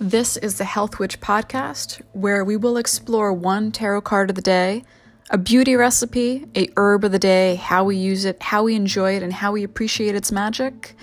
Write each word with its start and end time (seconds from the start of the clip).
This 0.00 0.36
is 0.36 0.58
the 0.58 0.64
Health 0.64 1.00
Witch 1.00 1.20
podcast, 1.20 2.00
where 2.12 2.44
we 2.44 2.56
will 2.56 2.76
explore 2.76 3.32
one 3.32 3.72
tarot 3.72 4.02
card 4.02 4.30
of 4.30 4.36
the 4.36 4.42
day, 4.42 4.84
a 5.28 5.36
beauty 5.36 5.74
recipe, 5.74 6.46
a 6.54 6.68
herb 6.76 7.02
of 7.02 7.10
the 7.10 7.18
day, 7.18 7.56
how 7.56 7.82
we 7.82 7.96
use 7.96 8.24
it, 8.24 8.40
how 8.40 8.62
we 8.62 8.76
enjoy 8.76 9.16
it, 9.16 9.24
and 9.24 9.32
how 9.32 9.50
we 9.50 9.64
appreciate 9.64 10.14
its 10.14 10.30
magic, 10.30 10.94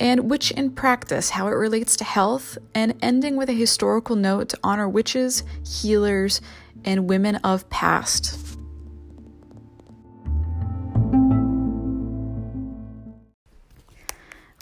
and 0.00 0.28
witch 0.28 0.50
in 0.50 0.72
practice, 0.72 1.30
how 1.30 1.46
it 1.46 1.52
relates 1.52 1.94
to 1.94 2.02
health, 2.02 2.58
and 2.74 2.98
ending 3.00 3.36
with 3.36 3.48
a 3.50 3.52
historical 3.52 4.16
note 4.16 4.48
to 4.48 4.58
honor 4.64 4.88
witches, 4.88 5.44
healers, 5.64 6.40
and 6.84 7.08
women 7.08 7.36
of 7.36 7.70
past. 7.70 8.43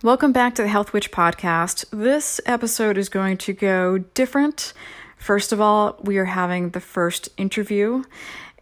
Welcome 0.02 0.32
back 0.32 0.56
to 0.56 0.62
the 0.62 0.68
Health 0.68 0.92
Witch 0.92 1.12
podcast. 1.12 1.84
This 1.92 2.40
episode 2.44 2.98
is 2.98 3.08
going 3.08 3.36
to 3.36 3.52
go 3.52 3.98
different. 3.98 4.72
First 5.16 5.52
of 5.52 5.60
all, 5.60 5.96
we 6.02 6.18
are 6.18 6.24
having 6.24 6.70
the 6.70 6.80
first 6.80 7.28
interview, 7.36 8.02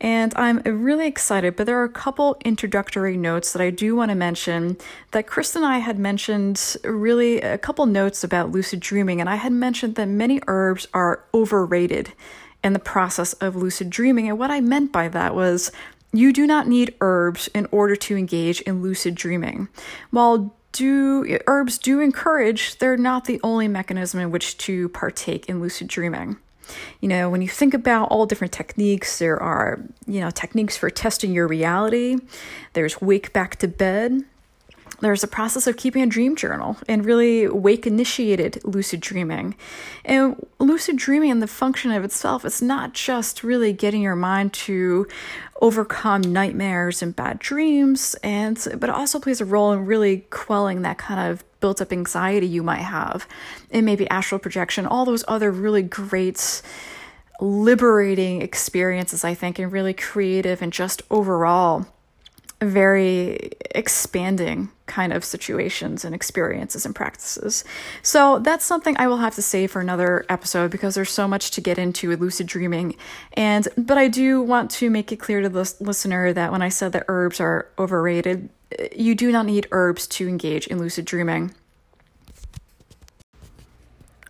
and 0.02 0.34
I'm 0.37 0.59
really 0.59 1.06
excited, 1.06 1.56
but 1.56 1.64
there 1.64 1.80
are 1.80 1.84
a 1.84 1.88
couple 1.88 2.37
introductory 2.45 3.16
notes 3.16 3.55
that 3.55 3.62
I 3.62 3.70
do 3.70 3.97
want 3.97 4.11
to 4.11 4.14
mention 4.14 4.77
that 5.12 5.27
Chris 5.27 5.56
and 5.56 5.64
I 5.64 5.78
had 5.78 5.98
mentioned 5.98 6.77
really 6.84 7.41
a 7.41 7.56
couple 7.56 7.86
notes 7.86 8.22
about 8.22 8.52
lucid 8.52 8.80
dreaming, 8.80 9.19
and 9.19 9.30
I 9.30 9.36
had 9.36 9.52
mentioned 9.52 9.95
that 9.95 10.09
many 10.09 10.42
herbs 10.47 10.88
are 10.92 11.25
overrated 11.33 12.12
in 12.62 12.75
the 12.75 12.78
process 12.78 13.33
of 13.33 13.56
lucid 13.56 13.88
dreaming. 13.88 14.28
And 14.28 14.38
what 14.38 14.50
I 14.50 14.61
meant 14.61 14.92
by 14.92 15.09
that 15.09 15.34
was 15.34 15.72
you 16.12 16.34
do 16.34 16.47
not 16.47 16.69
need 16.69 16.97
herbs 17.00 17.48
in 17.55 17.66
order 17.70 17.97
to 17.97 18.16
engage 18.19 18.61
in 18.61 18.83
lucid 18.83 19.14
dreaming. 19.14 19.69
While 20.11 20.55
do 20.73 21.38
herbs 21.47 21.79
do 21.79 22.01
encourage, 22.01 22.78
they're 22.78 22.97
not 22.97 23.24
the 23.24 23.41
only 23.42 23.69
mechanism 23.69 24.20
in 24.20 24.31
which 24.31 24.56
to 24.58 24.89
partake 24.91 25.48
in 25.48 25.61
lucid 25.61 25.89
dreaming. 25.89 26.36
You 27.00 27.08
know, 27.08 27.28
when 27.28 27.42
you 27.42 27.48
think 27.48 27.75
about 27.75 28.11
all 28.11 28.27
different 28.27 28.53
techniques, 28.53 29.19
there 29.19 29.41
are, 29.42 29.81
you 30.06 30.20
know, 30.20 30.31
techniques 30.31 30.77
for 30.77 30.89
testing 30.89 31.33
your 31.33 31.48
reality. 31.48 32.19
There's 32.75 33.00
wake 33.00 33.33
back 33.33 33.56
to 33.56 33.69
bed. 33.69 34.25
There's 35.01 35.25
a 35.25 35.29
process 35.29 35.67
of 35.67 35.77
keeping 35.77 36.03
a 36.03 36.06
dream 36.06 36.37
journal 36.37 36.77
and 36.87 37.05
really 37.05 37.48
wake 37.48 37.87
initiated 37.87 38.61
lucid 38.65 39.01
dreaming. 39.01 39.55
And 40.05 40.47
lucid 40.59 40.97
dreaming 40.97 41.31
and 41.31 41.43
the 41.43 41.47
function 41.47 41.91
of 41.91 42.05
itself, 42.05 42.45
it's 42.45 42.61
not 42.61 42.93
just 42.93 43.43
really 43.43 43.73
getting 43.73 44.03
your 44.03 44.17
mind 44.17 44.53
to 44.53 45.06
overcome 45.61 46.23
nightmares 46.23 47.03
and 47.03 47.15
bad 47.15 47.39
dreams 47.39 48.17
and 48.23 48.67
but 48.78 48.89
it 48.89 48.95
also 48.95 49.19
plays 49.19 49.41
a 49.41 49.45
role 49.45 49.73
in 49.73 49.84
really 49.84 50.25
quelling 50.31 50.83
that 50.83 50.97
kind 50.97 51.31
of 51.31 51.45
built 51.61 51.83
up 51.83 51.93
anxiety 51.93 52.47
you 52.47 52.62
might 52.62 52.77
have 52.77 53.28
and 53.71 53.84
maybe 53.84 54.09
astral 54.09 54.39
projection 54.39 54.87
all 54.87 55.05
those 55.05 55.23
other 55.28 55.51
really 55.51 55.83
great 55.83 56.62
liberating 57.41 58.41
experiences 58.41 59.23
i 59.23 59.34
think 59.34 59.59
and 59.59 59.71
really 59.71 59.93
creative 59.93 60.62
and 60.62 60.73
just 60.73 61.03
overall 61.11 61.87
very 62.62 63.51
expanding 63.75 64.71
kind 64.91 65.12
of 65.12 65.24
situations 65.24 66.05
and 66.05 66.14
experiences 66.14 66.84
and 66.84 66.94
practices. 66.94 67.64
So 68.02 68.41
that's 68.41 68.66
something 68.66 68.97
I 68.98 69.06
will 69.06 69.19
have 69.19 69.36
to 69.36 69.42
say 69.42 69.66
for 69.66 69.80
another 69.80 70.27
episode 70.28 70.70
because 70.70 70.94
there's 70.97 71.10
so 71.10 71.27
much 71.27 71.52
to 71.52 71.60
get 71.60 71.78
into 71.78 72.08
with 72.08 72.20
lucid 72.20 72.47
dreaming. 72.47 72.97
And 73.34 73.66
but 73.78 73.97
I 73.97 74.08
do 74.08 74.42
want 74.42 74.70
to 74.72 74.91
make 74.91 75.12
it 75.12 75.16
clear 75.16 75.41
to 75.41 75.48
the 75.48 75.72
listener 75.80 76.32
that 76.32 76.52
when 76.52 76.60
I 76.60 76.69
said 76.69 76.92
that 76.92 77.05
herbs 77.08 77.41
are 77.41 77.69
overrated, 77.78 78.50
eh, 78.78 78.88
you 78.94 79.14
do 79.14 79.30
not 79.30 79.47
need 79.47 79.69
herbs 79.70 80.06
to 80.08 80.28
engage 80.28 80.66
in 80.66 80.78
lucid 80.78 81.04
dreaming. 81.04 81.54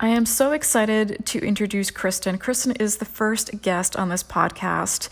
I 0.03 0.09
am 0.09 0.25
so 0.25 0.53
excited 0.53 1.27
to 1.27 1.41
introduce 1.41 1.91
Kristen. 1.91 2.39
Kristen 2.39 2.73
is 2.77 2.97
the 2.97 3.05
first 3.05 3.61
guest 3.61 3.97
on 3.97 4.09
this 4.09 4.23
podcast, 4.23 5.11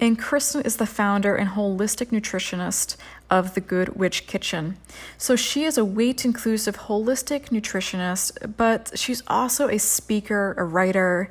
and 0.00 0.18
Kristen 0.18 0.62
is 0.62 0.78
the 0.78 0.86
founder 0.86 1.36
and 1.36 1.50
holistic 1.50 2.06
nutritionist 2.06 2.96
of 3.28 3.52
the 3.52 3.60
Good 3.60 3.96
Witch 3.96 4.26
Kitchen. 4.26 4.78
So 5.18 5.36
she 5.36 5.64
is 5.64 5.76
a 5.76 5.84
weight 5.84 6.24
inclusive 6.24 6.78
holistic 6.78 7.50
nutritionist, 7.50 8.56
but 8.56 8.98
she's 8.98 9.22
also 9.26 9.68
a 9.68 9.78
speaker, 9.78 10.54
a 10.56 10.64
writer, 10.64 11.28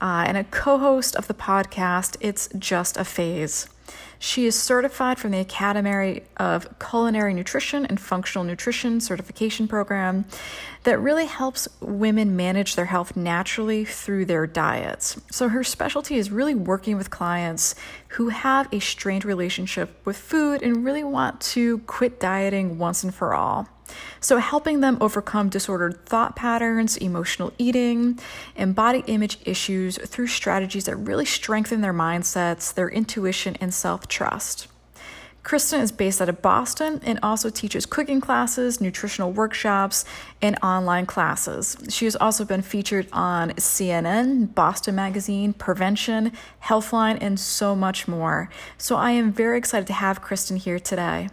uh, 0.00 0.24
and 0.26 0.36
a 0.36 0.42
co 0.42 0.78
host 0.78 1.14
of 1.14 1.28
the 1.28 1.34
podcast 1.34 2.16
It's 2.18 2.48
Just 2.58 2.96
a 2.96 3.04
Phase. 3.04 3.68
She 4.18 4.46
is 4.46 4.60
certified 4.60 5.18
from 5.18 5.30
the 5.30 5.38
Academy 5.38 6.22
of 6.36 6.78
Culinary 6.78 7.34
Nutrition 7.34 7.86
and 7.86 8.00
Functional 8.00 8.44
Nutrition 8.44 9.00
certification 9.00 9.68
program 9.68 10.24
that 10.84 10.98
really 10.98 11.26
helps 11.26 11.68
women 11.80 12.36
manage 12.36 12.74
their 12.74 12.86
health 12.86 13.16
naturally 13.16 13.84
through 13.84 14.24
their 14.24 14.46
diets. 14.46 15.20
So, 15.30 15.48
her 15.48 15.62
specialty 15.62 16.16
is 16.16 16.30
really 16.30 16.54
working 16.54 16.96
with 16.96 17.10
clients 17.10 17.74
who 18.08 18.30
have 18.30 18.72
a 18.72 18.80
strained 18.80 19.24
relationship 19.24 20.04
with 20.04 20.16
food 20.16 20.62
and 20.62 20.84
really 20.84 21.04
want 21.04 21.40
to 21.40 21.78
quit 21.80 22.18
dieting 22.18 22.78
once 22.78 23.04
and 23.04 23.14
for 23.14 23.34
all. 23.34 23.68
So, 24.20 24.38
helping 24.38 24.80
them 24.80 24.98
overcome 25.00 25.48
disordered 25.48 26.04
thought 26.06 26.36
patterns, 26.36 26.96
emotional 26.96 27.52
eating, 27.58 28.18
and 28.56 28.74
body 28.74 29.04
image 29.06 29.38
issues 29.44 29.98
through 29.98 30.26
strategies 30.26 30.84
that 30.84 30.96
really 30.96 31.24
strengthen 31.24 31.80
their 31.80 31.94
mindsets, 31.94 32.72
their 32.74 32.88
intuition, 32.88 33.56
and 33.60 33.72
self 33.72 34.08
trust. 34.08 34.68
Kristen 35.48 35.80
is 35.80 35.92
based 35.92 36.20
out 36.20 36.28
of 36.28 36.42
Boston 36.42 37.00
and 37.02 37.18
also 37.22 37.48
teaches 37.48 37.86
cooking 37.86 38.20
classes, 38.20 38.82
nutritional 38.82 39.32
workshops, 39.32 40.04
and 40.42 40.58
online 40.62 41.06
classes. 41.06 41.74
She 41.88 42.04
has 42.04 42.14
also 42.16 42.44
been 42.44 42.60
featured 42.60 43.08
on 43.14 43.52
CNN, 43.52 44.54
Boston 44.54 44.94
Magazine, 44.94 45.54
Prevention, 45.54 46.32
Healthline, 46.64 47.16
and 47.22 47.40
so 47.40 47.74
much 47.74 48.06
more. 48.06 48.50
So 48.76 48.96
I 48.96 49.12
am 49.12 49.32
very 49.32 49.56
excited 49.56 49.86
to 49.86 49.94
have 49.94 50.20
Kristen 50.20 50.58
here 50.58 50.78
today. 50.78 51.30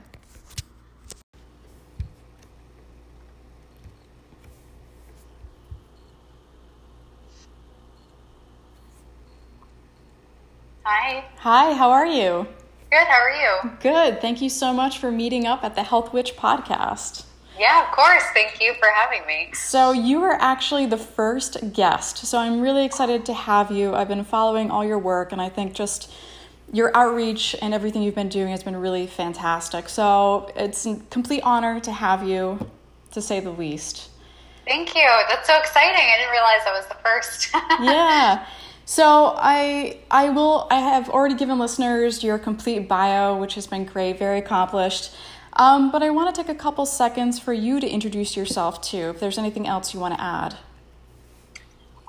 Hi. 11.45 11.73
How 11.73 11.91
are 11.91 12.07
you? 12.07 12.47
Good, 12.89 13.05
how 13.05 13.21
are 13.21 13.29
you? 13.29 13.71
Good. 13.79 14.19
Thank 14.19 14.41
you 14.41 14.49
so 14.49 14.73
much 14.73 14.97
for 14.97 15.11
meeting 15.11 15.45
up 15.45 15.63
at 15.63 15.75
the 15.75 15.83
Health 15.83 16.11
Witch 16.11 16.35
podcast. 16.35 17.25
Yeah, 17.59 17.85
of 17.85 17.91
course. 17.91 18.23
Thank 18.33 18.59
you 18.59 18.73
for 18.79 18.87
having 18.87 19.27
me. 19.27 19.51
So, 19.53 19.91
you 19.91 20.21
were 20.21 20.41
actually 20.41 20.87
the 20.87 20.97
first 20.97 21.71
guest. 21.71 22.25
So, 22.25 22.39
I'm 22.39 22.61
really 22.61 22.83
excited 22.83 23.27
to 23.27 23.35
have 23.35 23.69
you. 23.69 23.93
I've 23.93 24.07
been 24.07 24.23
following 24.23 24.71
all 24.71 24.83
your 24.83 24.97
work, 24.97 25.31
and 25.31 25.39
I 25.39 25.49
think 25.49 25.75
just 25.75 26.11
your 26.73 26.89
outreach 26.97 27.55
and 27.61 27.75
everything 27.75 28.01
you've 28.01 28.15
been 28.15 28.27
doing 28.27 28.47
has 28.47 28.63
been 28.63 28.77
really 28.77 29.05
fantastic. 29.05 29.87
So, 29.87 30.51
it's 30.55 30.87
a 30.87 30.99
complete 31.11 31.41
honor 31.43 31.79
to 31.79 31.91
have 31.91 32.27
you, 32.27 32.71
to 33.11 33.21
say 33.21 33.39
the 33.39 33.51
least. 33.51 34.09
Thank 34.65 34.95
you. 34.95 35.07
That's 35.29 35.47
so 35.47 35.59
exciting. 35.59 36.07
I 36.11 36.17
didn't 36.17 36.31
realize 36.31 36.61
I 36.65 36.71
was 36.71 36.87
the 36.87 36.97
first. 37.03 37.53
yeah. 37.83 38.47
So 38.85 39.33
I 39.37 39.97
I 40.11 40.29
will 40.29 40.67
I 40.69 40.79
have 40.79 41.09
already 41.09 41.33
given 41.33 41.57
listeners 41.57 42.23
your 42.23 42.37
complete 42.37 42.87
bio, 42.87 43.35
which 43.35 43.55
has 43.55 43.65
been 43.65 43.85
great, 43.85 44.19
very 44.19 44.39
accomplished. 44.39 45.15
Um, 45.53 45.91
but 45.91 46.03
I 46.03 46.09
want 46.11 46.33
to 46.33 46.41
take 46.41 46.49
a 46.49 46.57
couple 46.57 46.85
seconds 46.85 47.39
for 47.39 47.53
you 47.53 47.79
to 47.79 47.87
introduce 47.87 48.37
yourself 48.37 48.81
too. 48.81 49.09
If 49.09 49.19
there's 49.19 49.37
anything 49.37 49.67
else 49.67 49.93
you 49.93 49.99
want 49.99 50.13
to 50.13 50.21
add. 50.21 50.53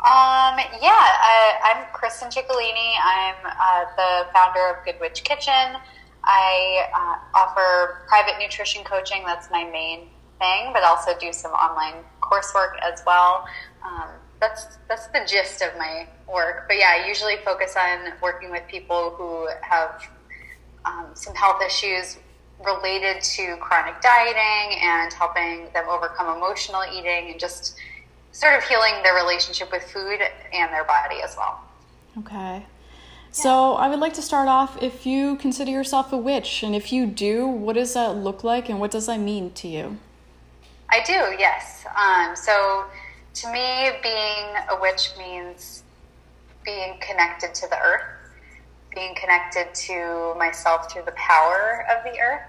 Um, 0.05 0.59
yeah, 0.83 0.91
I, 0.93 1.55
I'm 1.65 1.93
Kristen 1.93 2.29
Ciccolini. 2.29 2.93
I'm 3.03 3.35
uh, 3.45 3.85
the 3.97 4.27
founder 4.33 4.69
of 4.69 4.85
Good 4.85 5.01
Witch 5.01 5.25
Kitchen. 5.25 5.77
I 6.23 6.89
uh, 6.95 7.39
offer 7.39 8.05
private 8.07 8.35
nutrition 8.39 8.85
coaching. 8.85 9.23
That's 9.25 9.51
my 9.51 9.65
main 9.65 10.09
thing, 10.39 10.73
but 10.73 10.83
also 10.83 11.17
do 11.19 11.33
some 11.33 11.53
online 11.53 12.05
coursework 12.21 12.79
as 12.83 13.03
well. 13.07 13.47
Um, 13.85 14.09
that's 14.41 14.79
that's 14.89 15.07
the 15.09 15.21
gist 15.27 15.63
of 15.63 15.77
my 15.79 16.07
work. 16.33 16.65
But 16.69 16.77
yeah, 16.77 16.99
I 17.01 17.07
usually 17.07 17.37
focus 17.45 17.77
on 17.77 18.13
working 18.23 18.51
with 18.51 18.63
people 18.69 19.11
who 19.11 19.49
have 19.63 20.09
um, 20.85 21.07
some 21.15 21.35
health 21.35 21.63
issues 21.65 22.19
related 22.65 23.23
to 23.23 23.57
chronic 23.57 24.01
dieting 24.01 24.79
and 24.83 25.13
helping 25.13 25.69
them 25.73 25.87
overcome 25.89 26.37
emotional 26.37 26.83
eating 26.93 27.31
and 27.31 27.41
just 27.41 27.77
sort 28.33 28.55
of 28.55 28.65
healing 28.65 28.95
their 29.03 29.15
relationship 29.15 29.71
with 29.73 29.83
food 29.83 30.21
and 30.53 30.73
their 30.73 30.85
body 30.85 31.17
as 31.23 31.37
well. 31.37 31.61
Okay. 32.19 32.65
So 33.31 33.75
I 33.75 33.89
would 33.89 33.99
like 33.99 34.15
to 34.15 34.23
start 34.23 34.49
off 34.49 34.83
if 34.83 35.05
you 35.05 35.37
consider 35.37 35.71
yourself 35.71 36.11
a 36.11 36.17
witch, 36.17 36.63
and 36.63 36.75
if 36.75 36.91
you 36.91 37.05
do, 37.05 37.47
what 37.47 37.75
does 37.75 37.93
that 37.93 38.17
look 38.17 38.43
like 38.43 38.71
and 38.71 38.81
what 38.81 38.91
does 38.91 39.07
that 39.07 39.21
mean 39.21 39.53
to 39.53 39.69
you? 39.69 39.99
I 40.89 41.03
do, 41.05 41.37
yes. 41.39 41.85
Um, 41.95 42.35
so 42.35 42.85
to 43.37 43.53
me, 43.53 43.91
being 44.03 44.47
a 44.71 44.81
witch 44.81 45.11
means 45.19 45.83
being 46.65 46.99
connected 47.01 47.55
to 47.55 47.69
the 47.69 47.79
earth, 47.79 48.03
being 48.95 49.15
connected 49.15 49.75
to 49.75 50.35
myself 50.39 50.91
through 50.91 51.05
the 51.05 51.13
power 51.13 51.87
of 51.91 52.03
the 52.05 52.19
earth. 52.19 52.43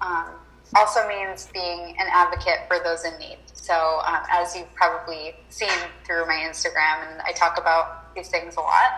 Um, 0.00 0.26
also 0.74 1.06
means 1.06 1.48
being 1.52 1.94
an 1.98 2.06
advocate 2.10 2.66
for 2.66 2.78
those 2.82 3.04
in 3.04 3.16
need. 3.18 3.38
So, 3.52 4.00
um, 4.06 4.22
as 4.30 4.56
you've 4.56 4.72
probably 4.74 5.34
seen 5.48 5.68
through 6.04 6.26
my 6.26 6.44
Instagram, 6.48 7.10
and 7.10 7.20
I 7.22 7.32
talk 7.32 7.58
about 7.58 8.14
these 8.14 8.28
things 8.28 8.56
a 8.56 8.60
lot, 8.60 8.90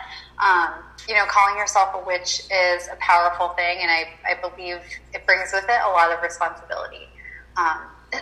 um, 0.43 0.83
you 1.09 1.15
know, 1.15 1.25
calling 1.27 1.57
yourself 1.59 1.91
a 1.95 2.07
witch 2.07 2.43
is 2.51 2.89
a 2.89 2.97
powerful 3.01 3.49
thing, 3.51 3.79
and 3.83 3.91
I, 3.91 4.09
I 4.27 4.49
believe 4.49 4.79
it 5.13 5.27
brings 5.27 5.53
with 5.53 5.65
it 5.65 5.81
a 5.85 5.91
lot 5.91 6.13
of 6.13 6.23
responsibility. 6.23 7.09
Um, 7.57 7.81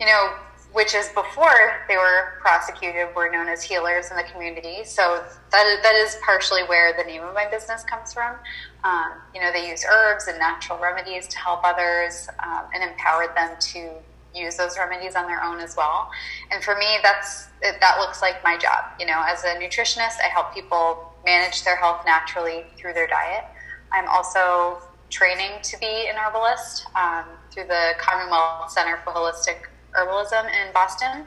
you 0.00 0.06
know, 0.06 0.34
witches 0.74 1.08
before 1.10 1.84
they 1.88 1.96
were 1.96 2.38
prosecuted 2.40 3.14
were 3.14 3.30
known 3.30 3.48
as 3.48 3.62
healers 3.62 4.10
in 4.10 4.16
the 4.16 4.24
community. 4.24 4.84
So 4.84 5.24
that 5.52 5.66
is, 5.66 5.82
that 5.82 5.94
is 5.94 6.18
partially 6.24 6.62
where 6.64 6.92
the 6.96 7.04
name 7.04 7.22
of 7.22 7.32
my 7.32 7.48
business 7.48 7.84
comes 7.84 8.12
from. 8.12 8.36
Um, 8.82 9.12
you 9.34 9.40
know, 9.40 9.52
they 9.52 9.68
use 9.70 9.84
herbs 9.88 10.26
and 10.26 10.38
natural 10.38 10.78
remedies 10.78 11.28
to 11.28 11.38
help 11.38 11.60
others 11.64 12.28
um, 12.44 12.64
and 12.74 12.82
empowered 12.82 13.36
them 13.36 13.56
to 13.72 13.90
use 14.34 14.56
those 14.56 14.76
remedies 14.76 15.14
on 15.14 15.26
their 15.26 15.42
own 15.42 15.60
as 15.60 15.76
well. 15.76 16.10
And 16.50 16.62
for 16.62 16.74
me, 16.76 16.98
that's 17.02 17.46
that 17.62 17.96
looks 18.00 18.20
like 18.20 18.42
my 18.42 18.58
job. 18.58 18.84
You 18.98 19.06
know, 19.06 19.22
as 19.24 19.44
a 19.44 19.54
nutritionist, 19.56 20.16
I 20.22 20.28
help 20.28 20.52
people 20.52 21.12
manage 21.24 21.64
their 21.64 21.76
health 21.76 22.02
naturally 22.04 22.64
through 22.76 22.94
their 22.94 23.06
diet. 23.06 23.44
I'm 23.92 24.08
also 24.08 24.82
training 25.08 25.62
to 25.62 25.78
be 25.78 26.08
an 26.08 26.16
herbalist 26.16 26.86
um, 26.96 27.24
through 27.52 27.68
the 27.68 27.92
Commonwealth 27.98 28.72
Center 28.72 28.98
for 29.04 29.12
Holistic 29.12 29.68
Herbalism 29.96 30.44
in 30.46 30.72
Boston, 30.72 31.26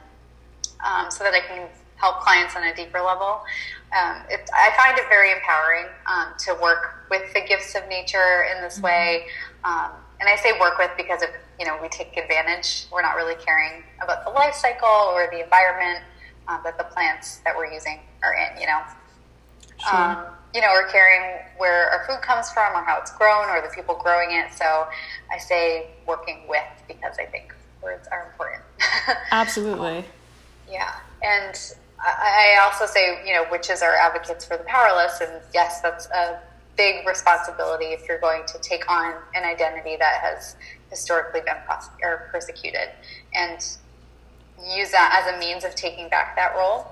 um, 0.84 1.10
so 1.10 1.24
that 1.24 1.34
I 1.34 1.40
can 1.40 1.68
help 1.96 2.20
clients 2.20 2.54
on 2.56 2.64
a 2.64 2.74
deeper 2.74 3.00
level. 3.00 3.42
Um, 3.96 4.22
it, 4.30 4.48
I 4.54 4.72
find 4.76 4.98
it 4.98 5.04
very 5.08 5.32
empowering 5.32 5.86
um, 6.06 6.34
to 6.46 6.54
work 6.62 7.06
with 7.10 7.32
the 7.34 7.40
gifts 7.40 7.74
of 7.74 7.88
nature 7.88 8.46
in 8.54 8.62
this 8.62 8.76
mm-hmm. 8.76 8.84
way. 8.84 9.26
Um, 9.64 9.90
and 10.20 10.28
I 10.28 10.36
say 10.36 10.52
work 10.58 10.78
with 10.78 10.90
because 10.96 11.22
if 11.22 11.30
you 11.58 11.66
know 11.66 11.78
we 11.80 11.88
take 11.88 12.16
advantage, 12.16 12.86
we're 12.92 13.02
not 13.02 13.16
really 13.16 13.36
caring 13.36 13.82
about 14.02 14.24
the 14.24 14.30
life 14.30 14.54
cycle 14.54 14.88
or 14.88 15.28
the 15.30 15.42
environment 15.42 16.04
uh, 16.48 16.62
that 16.62 16.78
the 16.78 16.84
plants 16.84 17.38
that 17.44 17.56
we're 17.56 17.72
using 17.72 18.00
are 18.22 18.34
in. 18.34 18.60
You 18.60 18.66
know, 18.66 18.80
sure. 19.78 19.94
um, 19.94 20.24
you 20.54 20.60
know, 20.60 20.68
we're 20.72 20.88
caring 20.88 21.40
where 21.58 21.90
our 21.90 22.06
food 22.06 22.20
comes 22.22 22.50
from 22.50 22.74
or 22.74 22.82
how 22.82 22.98
it's 22.98 23.12
grown 23.12 23.48
or 23.48 23.60
the 23.60 23.72
people 23.74 23.94
growing 24.02 24.32
it. 24.32 24.52
So 24.52 24.86
I 25.30 25.38
say 25.38 25.90
working 26.06 26.42
with 26.48 26.62
because 26.86 27.16
I 27.18 27.26
think 27.26 27.54
words 27.82 28.08
are 28.10 28.26
important. 28.30 28.62
Absolutely. 29.30 30.04
yeah, 30.70 30.94
and 31.22 31.74
I 32.00 32.58
also 32.62 32.86
say, 32.86 33.26
you 33.26 33.34
know, 33.34 33.44
witches 33.50 33.82
are 33.82 33.94
advocates 33.94 34.44
for 34.44 34.56
the 34.56 34.64
powerless, 34.64 35.20
and 35.20 35.40
yes, 35.52 35.80
that's 35.80 36.06
a 36.06 36.40
big 36.76 37.06
responsibility 37.06 37.86
if 37.86 38.06
you're 38.08 38.20
going 38.20 38.42
to 38.46 38.58
take 38.60 38.88
on 38.88 39.14
an 39.34 39.44
identity 39.44 39.96
that 39.98 40.20
has 40.20 40.54
historically 40.90 41.40
been 41.40 41.56
pros- 41.66 41.90
or 42.02 42.28
persecuted, 42.30 42.90
and 43.34 43.58
use 44.76 44.90
that 44.90 45.24
as 45.24 45.34
a 45.34 45.38
means 45.38 45.64
of 45.64 45.74
taking 45.74 46.08
back 46.08 46.36
that 46.36 46.54
role. 46.56 46.86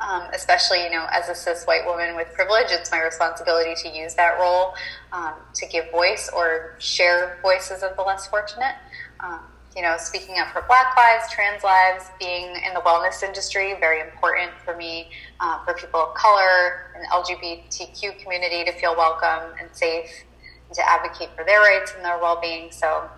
Um, 0.00 0.22
especially, 0.34 0.82
you 0.82 0.90
know, 0.90 1.06
as 1.12 1.28
a 1.28 1.34
cis 1.34 1.64
white 1.64 1.86
woman 1.86 2.16
with 2.16 2.32
privilege, 2.32 2.66
it's 2.70 2.90
my 2.90 3.00
responsibility 3.00 3.74
to 3.82 3.96
use 3.96 4.14
that 4.14 4.36
role 4.40 4.74
um, 5.12 5.34
to 5.54 5.66
give 5.66 5.92
voice 5.92 6.28
or 6.34 6.74
share 6.80 7.38
voices 7.40 7.84
of 7.84 7.94
the 7.94 8.02
less 8.02 8.26
fortunate. 8.26 8.74
Um, 9.20 9.38
you 9.76 9.82
know, 9.82 9.96
speaking 9.98 10.38
up 10.38 10.52
for 10.52 10.62
Black 10.68 10.96
lives, 10.96 11.24
trans 11.30 11.62
lives, 11.64 12.06
being 12.18 12.56
in 12.66 12.74
the 12.74 12.80
wellness 12.80 13.22
industry, 13.22 13.74
very 13.80 14.00
important 14.00 14.50
for 14.64 14.76
me, 14.76 15.10
uh, 15.40 15.64
for 15.64 15.74
people 15.74 16.00
of 16.00 16.14
color 16.14 16.92
and 16.94 17.06
LGBTQ 17.06 18.18
community 18.18 18.64
to 18.64 18.72
feel 18.72 18.94
welcome 18.96 19.54
and 19.60 19.68
safe 19.72 20.24
and 20.68 20.76
to 20.76 20.88
advocate 20.88 21.30
for 21.36 21.44
their 21.44 21.60
rights 21.60 21.94
and 21.96 22.04
their 22.04 22.18
well 22.18 22.38
being. 22.40 22.70
So, 22.70 23.08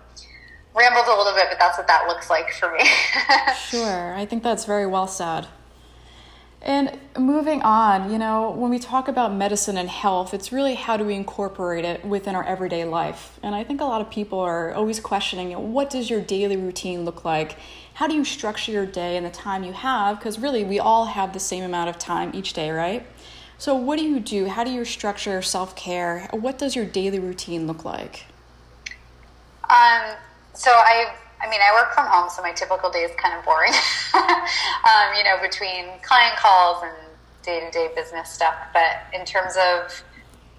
rambled 0.73 1.07
a 1.07 1.17
little 1.17 1.33
bit, 1.33 1.45
but 1.49 1.59
that's 1.59 1.77
what 1.77 1.87
that 1.87 2.07
looks 2.07 2.29
like 2.29 2.51
for 2.53 2.71
me. 2.71 2.85
sure. 3.69 4.13
I 4.13 4.25
think 4.25 4.43
that's 4.43 4.65
very 4.65 4.85
well 4.85 5.07
said. 5.07 5.47
And 6.65 6.97
moving 7.15 7.61
on, 7.61 8.11
you 8.11 8.17
know, 8.17 8.49
when 8.49 8.71
we 8.71 8.79
talk 8.79 9.07
about 9.07 9.31
medicine 9.31 9.77
and 9.77 9.87
health, 9.87 10.33
it's 10.33 10.51
really 10.51 10.73
how 10.73 10.97
do 10.97 11.05
we 11.05 11.13
incorporate 11.13 11.85
it 11.85 12.03
within 12.03 12.33
our 12.33 12.43
everyday 12.43 12.85
life. 12.85 13.39
And 13.43 13.53
I 13.53 13.63
think 13.63 13.81
a 13.81 13.85
lot 13.85 14.01
of 14.01 14.09
people 14.09 14.39
are 14.39 14.73
always 14.73 14.99
questioning 14.99 15.51
what 15.71 15.91
does 15.91 16.09
your 16.09 16.21
daily 16.21 16.57
routine 16.57 17.05
look 17.05 17.23
like? 17.23 17.57
How 17.93 18.07
do 18.07 18.15
you 18.15 18.25
structure 18.25 18.71
your 18.71 18.87
day 18.87 19.15
and 19.15 19.23
the 19.23 19.29
time 19.29 19.63
you 19.63 19.73
have? 19.73 20.17
Because 20.17 20.39
really, 20.39 20.63
we 20.63 20.79
all 20.79 21.05
have 21.05 21.33
the 21.33 21.39
same 21.39 21.63
amount 21.63 21.89
of 21.89 21.99
time 21.99 22.31
each 22.33 22.53
day, 22.53 22.71
right? 22.71 23.05
So, 23.59 23.75
what 23.75 23.99
do 23.99 24.03
you 24.03 24.19
do? 24.19 24.47
How 24.47 24.63
do 24.63 24.71
you 24.71 24.83
structure 24.85 25.43
self 25.43 25.75
care? 25.75 26.27
What 26.31 26.57
does 26.57 26.75
your 26.75 26.85
daily 26.85 27.19
routine 27.19 27.67
look 27.67 27.85
like? 27.85 28.25
Um, 29.69 30.15
so, 30.53 30.71
I 30.71 31.13
I 31.41 31.49
mean, 31.49 31.59
I 31.61 31.73
work 31.73 31.93
from 31.93 32.07
home, 32.07 32.29
so 32.29 32.41
my 32.41 32.51
typical 32.51 32.89
day 32.89 33.03
is 33.03 33.11
kind 33.17 33.37
of 33.37 33.43
boring. 33.45 33.73
um, 34.13 35.07
you 35.17 35.23
know, 35.23 35.37
between 35.41 35.85
client 36.01 36.35
calls 36.37 36.83
and 36.83 36.95
day 37.43 37.59
to 37.59 37.71
day 37.71 37.89
business 37.95 38.29
stuff. 38.29 38.55
But 38.73 39.03
in 39.13 39.25
terms 39.25 39.55
of, 39.57 40.03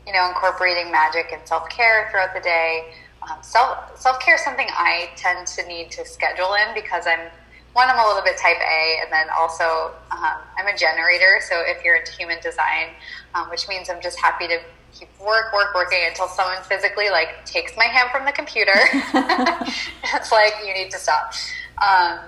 you 0.07 0.13
know, 0.13 0.29
incorporating 0.29 0.91
magic 0.91 1.33
and 1.33 1.47
self 1.47 1.69
care 1.69 2.09
throughout 2.11 2.35
the 2.35 2.41
day, 2.41 2.93
um, 3.23 3.39
self 3.43 3.99
self 3.99 4.21
care 4.21 4.37
is 4.37 4.45
something 4.45 4.69
I 4.71 5.11
tend 5.17 5.47
to 5.49 5.67
need 5.67 5.91
to 5.93 6.05
schedule 6.05 6.55
in 6.55 6.75
because 6.75 7.07
I'm 7.07 7.31
one, 7.73 7.91
I'm 7.91 7.99
a 7.99 8.09
little 8.09 8.23
bit 8.23 8.39
type 8.39 8.57
A, 8.57 9.01
and 9.03 9.13
then 9.13 9.27
also 9.37 9.93
um, 10.11 10.41
I'm 10.57 10.67
a 10.67 10.77
generator. 10.77 11.41
So 11.47 11.61
if 11.67 11.85
you're 11.85 11.97
into 11.97 12.13
human 12.13 12.41
design, 12.41 12.97
um, 13.35 13.51
which 13.51 13.69
means 13.69 13.91
I'm 13.91 14.01
just 14.01 14.19
happy 14.19 14.49
to 14.49 14.61
keep 14.99 15.09
work, 15.21 15.53
work, 15.53 15.75
working 15.75 15.99
until 16.07 16.29
someone 16.29 16.63
physically 16.63 17.11
like 17.11 17.45
takes 17.45 17.77
my 17.77 17.85
hand 17.85 18.11
from 18.11 18.25
the 18.25 18.33
computer. 18.33 18.73
it's 20.15 20.33
like 20.33 20.55
you 20.67 20.73
need 20.75 20.91
to 20.91 20.99
stop. 20.99 21.33
Um, 21.83 22.21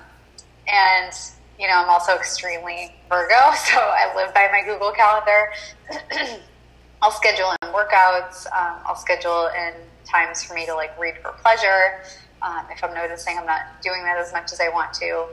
and 0.67 1.13
you 1.59 1.67
know, 1.67 1.75
I'm 1.75 1.89
also 1.89 2.15
extremely 2.15 2.95
Virgo, 3.09 3.35
so 3.55 3.79
I 3.79 4.13
live 4.15 4.33
by 4.35 4.49
my 4.53 4.63
Google 4.65 4.93
Calendar. 4.93 5.51
I'll 7.03 7.11
schedule 7.11 7.53
in 7.63 7.69
workouts. 7.69 8.47
Um, 8.47 8.81
I'll 8.85 8.97
schedule 8.97 9.49
in 9.57 9.75
times 10.05 10.43
for 10.43 10.55
me 10.55 10.67
to 10.67 10.75
like 10.75 10.99
read 10.99 11.17
for 11.23 11.33
pleasure. 11.33 12.03
Um, 12.43 12.67
if 12.71 12.83
I'm 12.85 12.95
noticing 12.95 13.37
I'm 13.39 13.47
not 13.47 13.83
doing 13.83 14.03
that 14.05 14.19
as 14.19 14.33
much 14.33 14.53
as 14.53 14.61
I 14.61 14.69
want 14.69 14.93
to. 14.95 15.27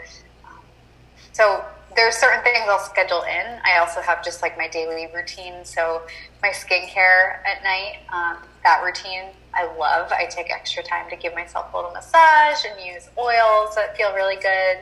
So 1.33 1.65
there's 1.95 2.15
certain 2.15 2.43
things 2.43 2.65
I'll 2.67 2.79
schedule 2.79 3.23
in. 3.23 3.59
I 3.63 3.77
also 3.79 4.01
have 4.01 4.23
just 4.23 4.41
like 4.41 4.57
my 4.57 4.67
daily 4.67 5.07
routine. 5.13 5.63
So 5.63 6.01
my 6.41 6.49
skincare 6.49 7.37
at 7.45 7.63
night, 7.63 7.99
um, 8.11 8.37
that 8.63 8.83
routine 8.83 9.31
I 9.55 9.65
love. 9.77 10.11
I 10.11 10.25
take 10.25 10.51
extra 10.51 10.83
time 10.83 11.09
to 11.09 11.15
give 11.15 11.33
myself 11.33 11.73
a 11.73 11.77
little 11.77 11.91
massage 11.91 12.65
and 12.65 12.79
use 12.85 13.09
oils 13.17 13.75
that 13.75 13.95
feel 13.95 14.13
really 14.13 14.35
good. 14.35 14.79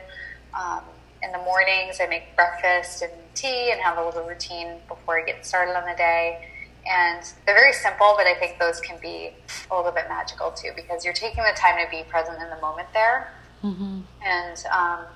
Um, 0.52 0.82
in 1.22 1.30
the 1.32 1.38
mornings, 1.38 2.00
I 2.00 2.06
make 2.06 2.34
breakfast 2.34 3.02
and 3.02 3.12
tea 3.34 3.70
and 3.70 3.80
have 3.80 3.98
a 3.98 4.04
little 4.04 4.26
routine 4.26 4.78
before 4.88 5.20
I 5.20 5.24
get 5.24 5.46
started 5.46 5.76
on 5.76 5.88
the 5.88 5.96
day. 5.96 6.48
And 6.86 7.22
they're 7.46 7.54
very 7.54 7.72
simple, 7.72 8.14
but 8.16 8.26
I 8.26 8.34
think 8.34 8.58
those 8.58 8.80
can 8.80 8.98
be 9.00 9.30
a 9.70 9.76
little 9.76 9.92
bit 9.92 10.06
magical 10.08 10.50
too 10.50 10.70
because 10.76 11.04
you're 11.04 11.14
taking 11.14 11.42
the 11.42 11.54
time 11.56 11.82
to 11.82 11.90
be 11.90 12.02
present 12.08 12.42
in 12.42 12.50
the 12.50 12.60
moment 12.60 12.88
there. 12.92 13.32
Mm-hmm. 13.62 14.00
And 14.22 14.64
um, 14.70 15.06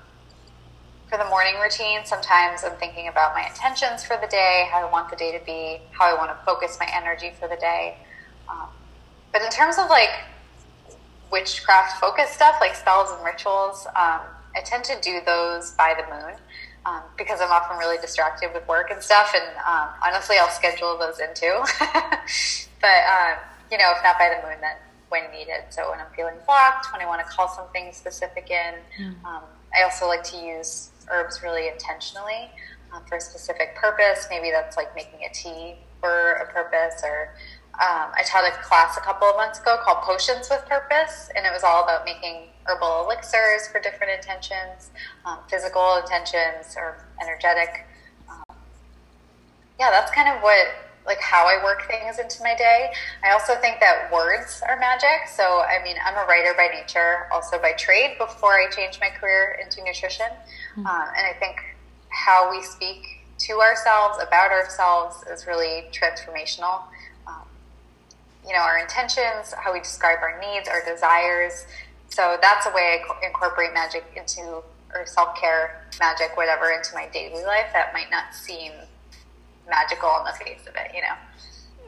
for 1.09 1.17
the 1.17 1.25
morning 1.25 1.55
routine, 1.61 2.01
sometimes 2.05 2.65
I'm 2.65 2.77
thinking 2.77 3.09
about 3.09 3.35
my 3.35 3.47
intentions 3.47 4.05
for 4.05 4.19
the 4.21 4.27
day, 4.27 4.69
how 4.71 4.87
I 4.87 4.91
want 4.91 5.09
the 5.09 5.17
day 5.17 5.37
to 5.37 5.45
be, 5.45 5.81
how 5.91 6.05
I 6.05 6.15
want 6.19 6.31
to 6.31 6.45
focus 6.45 6.77
my 6.79 6.89
energy 6.93 7.33
for 7.41 7.49
the 7.49 7.57
day. 7.57 7.97
Um, 8.49 8.69
but 9.33 9.41
in 9.41 9.51
terms 9.51 9.79
of 9.79 9.89
like 9.89 10.11
witchcraft 11.33 11.99
focused 11.99 12.35
stuff, 12.35 12.57
like 12.61 12.75
spells 12.75 13.11
and 13.11 13.25
rituals, 13.25 13.87
um, 13.97 14.21
I 14.55 14.61
tend 14.65 14.85
to 14.85 15.01
do 15.01 15.21
those 15.25 15.71
by 15.73 15.95
the 15.97 16.15
moon 16.15 16.37
um, 16.85 17.03
because 17.17 17.41
I'm 17.41 17.51
often 17.51 17.79
really 17.79 17.99
distracted 17.99 18.51
with 18.53 18.67
work 18.69 18.91
and 18.91 19.03
stuff. 19.03 19.33
And 19.35 19.57
um, 19.67 19.89
honestly, 20.05 20.37
I'll 20.39 20.51
schedule 20.51 20.99
those 20.99 21.21
in 21.21 21.33
too. 21.35 21.59
but, 22.83 23.01
um, 23.09 23.39
you 23.73 23.79
know, 23.79 23.93
if 23.97 24.03
not 24.05 24.19
by 24.19 24.35
the 24.37 24.47
moon, 24.47 24.59
then 24.61 24.77
when 25.09 25.31
needed. 25.31 25.65
So 25.71 25.91
when 25.91 26.01
I'm 26.01 26.13
feeling 26.15 26.35
blocked, 26.45 26.93
when 26.93 27.01
I 27.01 27.07
want 27.07 27.27
to 27.27 27.33
call 27.33 27.49
something 27.49 27.93
specific 27.93 28.51
in, 28.51 28.75
mm. 29.01 29.15
I 29.25 29.83
also 29.83 30.07
like 30.07 30.25
to 30.25 30.37
use 30.37 30.91
herbs 31.11 31.43
really 31.43 31.69
intentionally 31.69 32.51
um, 32.93 33.03
for 33.07 33.17
a 33.17 33.21
specific 33.21 33.77
purpose. 33.77 34.27
Maybe 34.31 34.51
that's 34.51 34.77
like 34.77 34.95
making 34.95 35.21
a 35.29 35.33
tea 35.33 35.77
for 36.01 36.33
a 36.33 36.53
purpose 36.53 37.03
or 37.05 37.35
um, 37.79 38.11
I 38.13 38.25
taught 38.27 38.43
a 38.43 38.51
class 38.61 38.97
a 38.97 39.01
couple 39.01 39.29
of 39.29 39.37
months 39.37 39.61
ago 39.61 39.79
called 39.85 39.99
Potions 40.03 40.49
with 40.51 40.67
Purpose, 40.67 41.31
and 41.37 41.47
it 41.47 41.53
was 41.53 41.63
all 41.63 41.85
about 41.85 42.05
making 42.05 42.49
herbal 42.65 43.05
elixirs 43.05 43.69
for 43.71 43.81
different 43.81 44.13
intentions, 44.15 44.91
um, 45.25 45.39
physical 45.49 45.97
intentions 46.03 46.75
or 46.77 47.07
energetic. 47.23 47.87
Um, 48.29 48.57
yeah, 49.79 49.93
that's 49.93 50.11
kind 50.11 50.29
of 50.29 50.43
what 50.43 50.67
like 51.09 51.21
how 51.21 51.47
I 51.49 51.65
work 51.65 51.89
things 51.89 52.21
into 52.21 52.43
my 52.43 52.55
day. 52.55 52.93
I 53.25 53.33
also 53.33 53.57
think 53.57 53.81
that 53.81 54.13
words 54.13 54.63
are 54.69 54.79
magic. 54.79 55.27
So, 55.27 55.43
I 55.43 55.83
mean, 55.83 55.97
I'm 56.05 56.15
a 56.15 56.27
writer 56.29 56.55
by 56.57 56.69
nature, 56.73 57.27
also 57.33 57.59
by 57.59 57.73
trade 57.73 58.17
before 58.19 58.53
I 58.53 58.71
changed 58.71 59.01
my 59.01 59.09
career 59.09 59.59
into 59.61 59.83
nutrition. 59.83 60.27
Mm-hmm. 60.77 60.87
Um, 60.87 61.09
and 61.17 61.27
I 61.27 61.33
think 61.41 61.57
how 62.11 62.51
we 62.51 62.63
speak 62.63 63.03
to 63.39 63.55
ourselves, 63.55 64.19
about 64.23 64.53
ourselves, 64.53 65.25
is 65.33 65.47
really 65.47 65.87
transformational. 65.91 66.83
Um, 67.27 67.49
you 68.47 68.53
know, 68.53 68.61
our 68.61 68.79
intentions, 68.79 69.53
how 69.55 69.73
we 69.73 69.81
describe 69.81 70.19
our 70.23 70.39
needs, 70.41 70.69
our 70.69 70.85
desires, 70.85 71.67
so 72.11 72.39
that's 72.41 72.67
a 72.67 72.71
way 72.71 73.01
I 73.01 73.27
incorporate 73.27 73.75
magic 73.75 74.05
into 74.17 74.63
or 74.95 75.05
self 75.05 75.37
care 75.37 75.85
magic, 76.01 76.37
whatever, 76.37 76.71
into 76.71 76.95
my 76.95 77.07
daily 77.09 77.45
life 77.45 77.67
that 77.73 77.93
might 77.93 78.11
not 78.11 78.35
seem 78.35 78.73
magical 79.69 80.09
on 80.09 80.25
the 80.25 80.33
face 80.33 80.67
of 80.67 80.75
it, 80.77 80.93
you 80.95 81.03
know. 81.03 81.15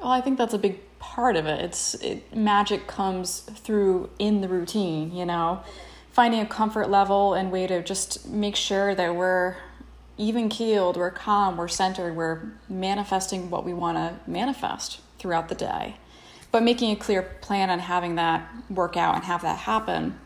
Well, 0.00 0.10
I 0.10 0.20
think 0.20 0.38
that's 0.38 0.54
a 0.54 0.58
big 0.58 0.80
part 0.98 1.36
of 1.36 1.46
it. 1.46 1.60
It's 1.64 1.94
it, 1.94 2.34
magic 2.34 2.86
comes 2.86 3.40
through 3.40 4.10
in 4.18 4.40
the 4.40 4.48
routine, 4.48 5.14
you 5.14 5.26
know, 5.26 5.62
finding 6.10 6.40
a 6.40 6.46
comfort 6.46 6.90
level 6.90 7.34
and 7.34 7.50
way 7.50 7.66
to 7.66 7.82
just 7.82 8.28
make 8.28 8.56
sure 8.56 8.94
that 8.94 9.14
we're 9.14 9.56
even 10.16 10.48
keeled, 10.48 10.96
we're 10.96 11.10
calm, 11.10 11.56
we're 11.56 11.68
centered, 11.68 12.14
we're 12.14 12.40
manifesting 12.68 13.48
what 13.48 13.64
we 13.64 13.72
want 13.72 13.96
to 13.96 14.30
manifest 14.30 15.00
throughout 15.18 15.48
the 15.48 15.54
day. 15.54 15.96
But 16.52 16.62
making 16.62 16.90
a 16.90 16.96
clear 16.96 17.22
plan 17.22 17.70
on 17.70 17.78
having 17.78 18.16
that 18.16 18.48
work 18.68 18.96
out 18.96 19.14
and 19.14 19.24
have 19.24 19.42
that 19.42 19.58
happen. 19.58 20.18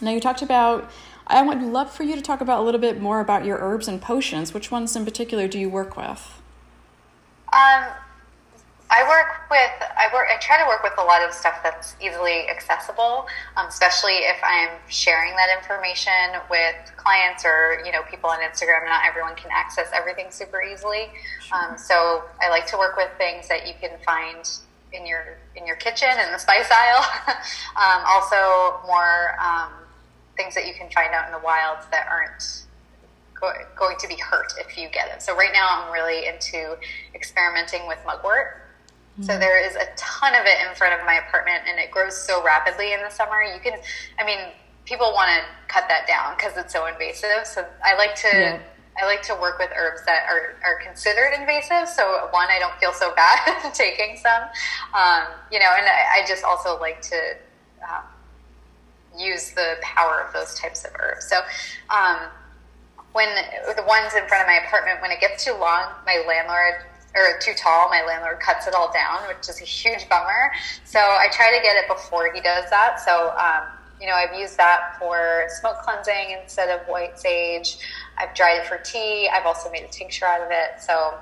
Now, 0.00 0.10
you 0.10 0.20
talked 0.20 0.42
about, 0.42 0.90
I 1.26 1.42
would 1.42 1.62
love 1.62 1.90
for 1.90 2.02
you 2.02 2.14
to 2.14 2.22
talk 2.22 2.40
about 2.40 2.60
a 2.60 2.64
little 2.64 2.80
bit 2.80 3.00
more 3.00 3.20
about 3.20 3.44
your 3.44 3.58
herbs 3.58 3.88
and 3.88 4.00
potions. 4.00 4.52
Which 4.52 4.70
ones 4.70 4.94
in 4.94 5.04
particular 5.04 5.48
do 5.48 5.58
you 5.58 5.68
work 5.68 5.96
with? 5.96 6.37
Um, 7.52 7.92
I 8.90 9.04
work 9.06 9.50
with 9.50 9.88
I 9.98 10.08
work 10.14 10.28
I 10.32 10.38
try 10.40 10.58
to 10.58 10.66
work 10.66 10.82
with 10.82 10.94
a 10.96 11.02
lot 11.04 11.22
of 11.22 11.34
stuff 11.34 11.60
that's 11.62 11.94
easily 12.00 12.48
accessible, 12.48 13.26
um, 13.56 13.66
especially 13.66 14.24
if 14.24 14.40
I'm 14.42 14.70
sharing 14.88 15.36
that 15.36 15.48
information 15.58 16.40
with 16.48 16.74
clients 16.96 17.44
or 17.44 17.82
you 17.84 17.92
know 17.92 18.00
people 18.10 18.30
on 18.30 18.38
Instagram. 18.40 18.86
Not 18.86 19.04
everyone 19.06 19.34
can 19.36 19.50
access 19.52 19.88
everything 19.92 20.30
super 20.30 20.62
easily, 20.62 21.10
um, 21.52 21.76
so 21.76 22.24
I 22.40 22.48
like 22.48 22.66
to 22.68 22.78
work 22.78 22.96
with 22.96 23.10
things 23.18 23.46
that 23.48 23.66
you 23.66 23.74
can 23.78 23.98
find 24.06 24.48
in 24.92 25.06
your 25.06 25.36
in 25.54 25.66
your 25.66 25.76
kitchen 25.76 26.08
in 26.08 26.32
the 26.32 26.38
spice 26.38 26.70
aisle. 26.70 27.04
um, 27.76 28.04
also, 28.06 28.80
more 28.86 29.36
um, 29.38 29.72
things 30.38 30.54
that 30.54 30.66
you 30.66 30.72
can 30.72 30.88
find 30.90 31.12
out 31.12 31.26
in 31.26 31.32
the 31.32 31.44
wilds 31.44 31.84
that 31.90 32.08
aren't 32.10 32.64
going 33.40 33.96
to 33.98 34.08
be 34.08 34.16
hurt 34.16 34.52
if 34.58 34.76
you 34.76 34.88
get 34.88 35.08
it. 35.14 35.22
So 35.22 35.36
right 35.36 35.52
now, 35.52 35.68
I'm 35.70 35.92
really 35.92 36.26
into 36.26 36.76
experimenting 37.14 37.86
with 37.86 37.98
mugwort. 38.06 38.68
So 39.20 39.36
there 39.36 39.58
is 39.66 39.74
a 39.74 39.86
ton 39.96 40.34
of 40.34 40.46
it 40.46 40.64
in 40.68 40.74
front 40.76 40.98
of 40.98 41.04
my 41.04 41.14
apartment, 41.14 41.62
and 41.68 41.78
it 41.78 41.90
grows 41.90 42.16
so 42.16 42.42
rapidly 42.44 42.92
in 42.92 43.00
the 43.00 43.10
summer. 43.10 43.42
You 43.42 43.58
can, 43.60 43.80
I 44.18 44.24
mean, 44.24 44.38
people 44.84 45.12
want 45.12 45.28
to 45.30 45.44
cut 45.66 45.88
that 45.88 46.06
down 46.06 46.36
because 46.36 46.56
it's 46.56 46.72
so 46.72 46.86
invasive. 46.86 47.44
So 47.44 47.66
I 47.84 47.96
like 47.96 48.14
to. 48.16 48.28
Yeah. 48.32 48.60
I 49.00 49.06
like 49.06 49.22
to 49.22 49.34
work 49.34 49.60
with 49.60 49.70
herbs 49.76 50.00
that 50.06 50.26
are, 50.28 50.56
are 50.64 50.80
considered 50.82 51.32
invasive. 51.38 51.88
So 51.88 52.26
one, 52.32 52.48
I 52.50 52.58
don't 52.58 52.74
feel 52.80 52.92
so 52.92 53.14
bad 53.14 53.72
taking 53.72 54.16
some, 54.16 54.42
um, 54.92 55.22
you 55.52 55.60
know, 55.60 55.70
and 55.78 55.86
I, 55.86 56.18
I, 56.18 56.26
just 56.26 56.42
also 56.42 56.80
like 56.80 57.00
to 57.02 57.36
um, 57.88 58.02
use 59.16 59.52
the 59.52 59.76
power 59.82 60.20
of 60.26 60.32
those 60.32 60.58
types 60.58 60.84
of 60.84 60.90
herbs. 60.98 61.28
So 61.28 61.36
um, 61.96 62.22
when 63.12 63.28
the 63.76 63.82
ones 63.84 64.14
in 64.14 64.26
front 64.28 64.42
of 64.42 64.46
my 64.46 64.60
apartment, 64.66 65.00
when 65.00 65.10
it 65.10 65.20
gets 65.20 65.44
too 65.44 65.52
long, 65.52 65.92
my 66.06 66.22
landlord 66.26 66.84
or 67.14 67.38
too 67.40 67.54
tall, 67.56 67.88
my 67.88 68.02
landlord 68.04 68.38
cuts 68.40 68.66
it 68.66 68.74
all 68.74 68.92
down, 68.92 69.26
which 69.28 69.48
is 69.48 69.60
a 69.60 69.64
huge 69.64 70.08
bummer. 70.08 70.52
So 70.84 70.98
I 70.98 71.26
try 71.32 71.56
to 71.56 71.62
get 71.62 71.76
it 71.76 71.88
before 71.88 72.32
he 72.32 72.40
does 72.40 72.68
that. 72.70 73.00
So, 73.00 73.30
um, 73.30 73.68
you 74.00 74.06
know, 74.06 74.14
I've 74.14 74.38
used 74.38 74.56
that 74.58 74.96
for 74.98 75.46
smoke 75.60 75.78
cleansing 75.82 76.36
instead 76.40 76.68
of 76.68 76.86
white 76.86 77.18
sage. 77.18 77.78
I've 78.16 78.34
dried 78.34 78.58
it 78.58 78.66
for 78.66 78.78
tea. 78.78 79.28
I've 79.28 79.46
also 79.46 79.70
made 79.70 79.84
a 79.84 79.88
tincture 79.88 80.26
out 80.26 80.40
of 80.40 80.48
it. 80.50 80.80
So, 80.80 81.14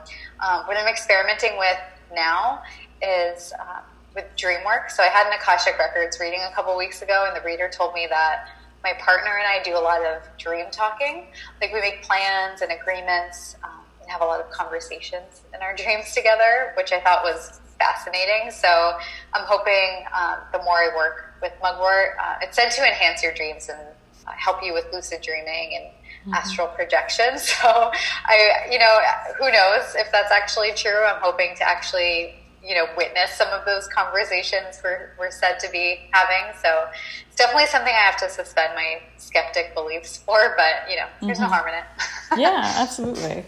um, 0.46 0.66
what 0.66 0.76
I'm 0.76 0.88
experimenting 0.88 1.56
with 1.56 1.78
now 2.14 2.62
is 3.00 3.54
uh, 3.58 3.80
with 4.14 4.26
dream 4.36 4.58
work. 4.66 4.90
So, 4.90 5.02
I 5.02 5.06
had 5.06 5.26
an 5.26 5.32
Akashic 5.32 5.78
Records 5.78 6.18
reading 6.20 6.40
a 6.42 6.54
couple 6.54 6.76
weeks 6.76 7.00
ago, 7.00 7.24
and 7.26 7.34
the 7.34 7.46
reader 7.46 7.70
told 7.70 7.94
me 7.94 8.06
that 8.10 8.48
my 8.82 8.92
partner 8.94 9.38
and 9.38 9.46
I 9.46 9.62
do 9.62 9.76
a 9.76 9.80
lot 9.80 10.04
of 10.04 10.22
dream 10.38 10.66
talking. 10.70 11.26
Like, 11.60 11.72
we 11.72 11.80
make 11.80 12.02
plans 12.02 12.62
and 12.62 12.72
agreements. 12.72 13.56
Um, 13.62 13.80
and 14.06 14.12
have 14.12 14.20
a 14.20 14.24
lot 14.24 14.40
of 14.40 14.48
conversations 14.50 15.42
in 15.52 15.60
our 15.62 15.74
dreams 15.74 16.14
together, 16.14 16.72
which 16.76 16.92
I 16.92 17.00
thought 17.00 17.24
was 17.24 17.60
fascinating. 17.78 18.50
So 18.50 18.68
I'm 19.34 19.44
hoping 19.44 20.04
um, 20.14 20.38
the 20.52 20.58
more 20.62 20.76
I 20.76 20.90
work 20.96 21.34
with 21.42 21.52
Mugwort, 21.60 22.16
uh, 22.20 22.36
it's 22.40 22.56
said 22.56 22.70
to 22.70 22.86
enhance 22.86 23.22
your 23.22 23.34
dreams 23.34 23.68
and 23.68 23.80
uh, 24.26 24.30
help 24.36 24.62
you 24.62 24.72
with 24.72 24.86
lucid 24.92 25.22
dreaming 25.22 25.72
and 25.74 25.84
mm-hmm. 25.84 26.34
astral 26.34 26.68
projection. 26.68 27.26
So 27.36 27.90
I, 28.24 28.68
you 28.70 28.78
know, 28.78 28.98
who 29.38 29.50
knows 29.50 29.94
if 29.96 30.10
that's 30.12 30.30
actually 30.30 30.72
true? 30.74 31.04
I'm 31.04 31.20
hoping 31.20 31.56
to 31.56 31.68
actually 31.68 32.36
you 32.66 32.74
know, 32.74 32.86
witness 32.96 33.32
some 33.32 33.48
of 33.48 33.64
those 33.64 33.86
conversations 33.88 34.80
we're, 34.82 35.10
we're 35.18 35.30
said 35.30 35.58
to 35.60 35.70
be 35.70 36.00
having. 36.10 36.54
So 36.62 36.86
it's 37.26 37.36
definitely 37.36 37.66
something 37.66 37.92
I 37.92 38.10
have 38.10 38.16
to 38.18 38.28
suspend 38.28 38.74
my 38.74 39.00
skeptic 39.18 39.74
beliefs 39.74 40.16
for, 40.16 40.54
but, 40.56 40.90
you 40.90 40.96
know, 40.96 41.06
there's 41.22 41.38
mm-hmm. 41.38 41.50
no 41.50 41.54
harm 41.54 41.68
in 41.68 41.74
it. 41.74 41.84
yeah, 42.40 42.74
absolutely. 42.76 43.44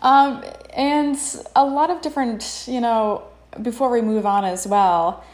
Um, 0.00 0.44
and 0.74 1.16
a 1.54 1.64
lot 1.64 1.90
of 1.90 2.00
different, 2.00 2.64
you 2.66 2.80
know, 2.80 3.24
before 3.62 3.90
we 3.90 4.00
move 4.00 4.26
on 4.26 4.44
as 4.44 4.66
well, 4.66 5.24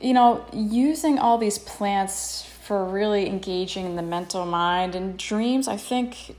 you 0.00 0.12
know, 0.12 0.44
using 0.52 1.18
all 1.18 1.38
these 1.38 1.58
plants 1.58 2.44
for 2.62 2.84
really 2.84 3.28
engaging 3.28 3.96
the 3.96 4.02
mental 4.02 4.44
mind 4.44 4.94
and 4.94 5.18
dreams, 5.18 5.68
I 5.68 5.76
think, 5.76 6.36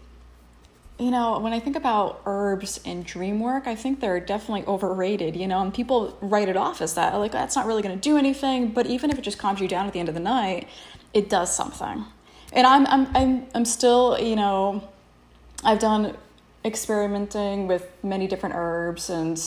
you 0.99 1.11
know, 1.11 1.37
when 1.39 1.53
I 1.53 1.59
think 1.59 1.75
about 1.75 2.21
herbs 2.25 2.79
and 2.83 3.05
dream 3.05 3.39
work, 3.39 3.67
I 3.67 3.75
think 3.75 3.99
they're 3.99 4.19
definitely 4.19 4.65
overrated, 4.65 5.35
you 5.35 5.47
know, 5.47 5.61
and 5.61 5.71
people 5.71 6.17
write 6.21 6.49
it 6.49 6.57
off 6.57 6.81
as 6.81 6.95
that. 6.95 7.13
Like, 7.15 7.31
that's 7.31 7.55
not 7.55 7.67
really 7.67 7.83
going 7.83 7.95
to 7.95 8.01
do 8.01 8.17
anything. 8.17 8.69
But 8.69 8.87
even 8.87 9.11
if 9.11 9.19
it 9.19 9.21
just 9.21 9.37
calms 9.37 9.59
you 9.59 9.67
down 9.67 9.85
at 9.85 9.93
the 9.93 9.99
end 9.99 10.09
of 10.09 10.15
the 10.15 10.21
night, 10.21 10.67
it 11.13 11.29
does 11.29 11.55
something. 11.55 12.05
And 12.51 12.65
I'm, 12.65 12.87
I'm, 12.87 13.15
I'm, 13.15 13.47
I'm 13.53 13.65
still, 13.65 14.17
you 14.19 14.35
know, 14.35 14.87
I've 15.63 15.79
done 15.79 16.15
experimenting 16.65 17.67
with 17.67 17.89
many 18.03 18.27
different 18.27 18.55
herbs 18.55 19.09
and 19.09 19.39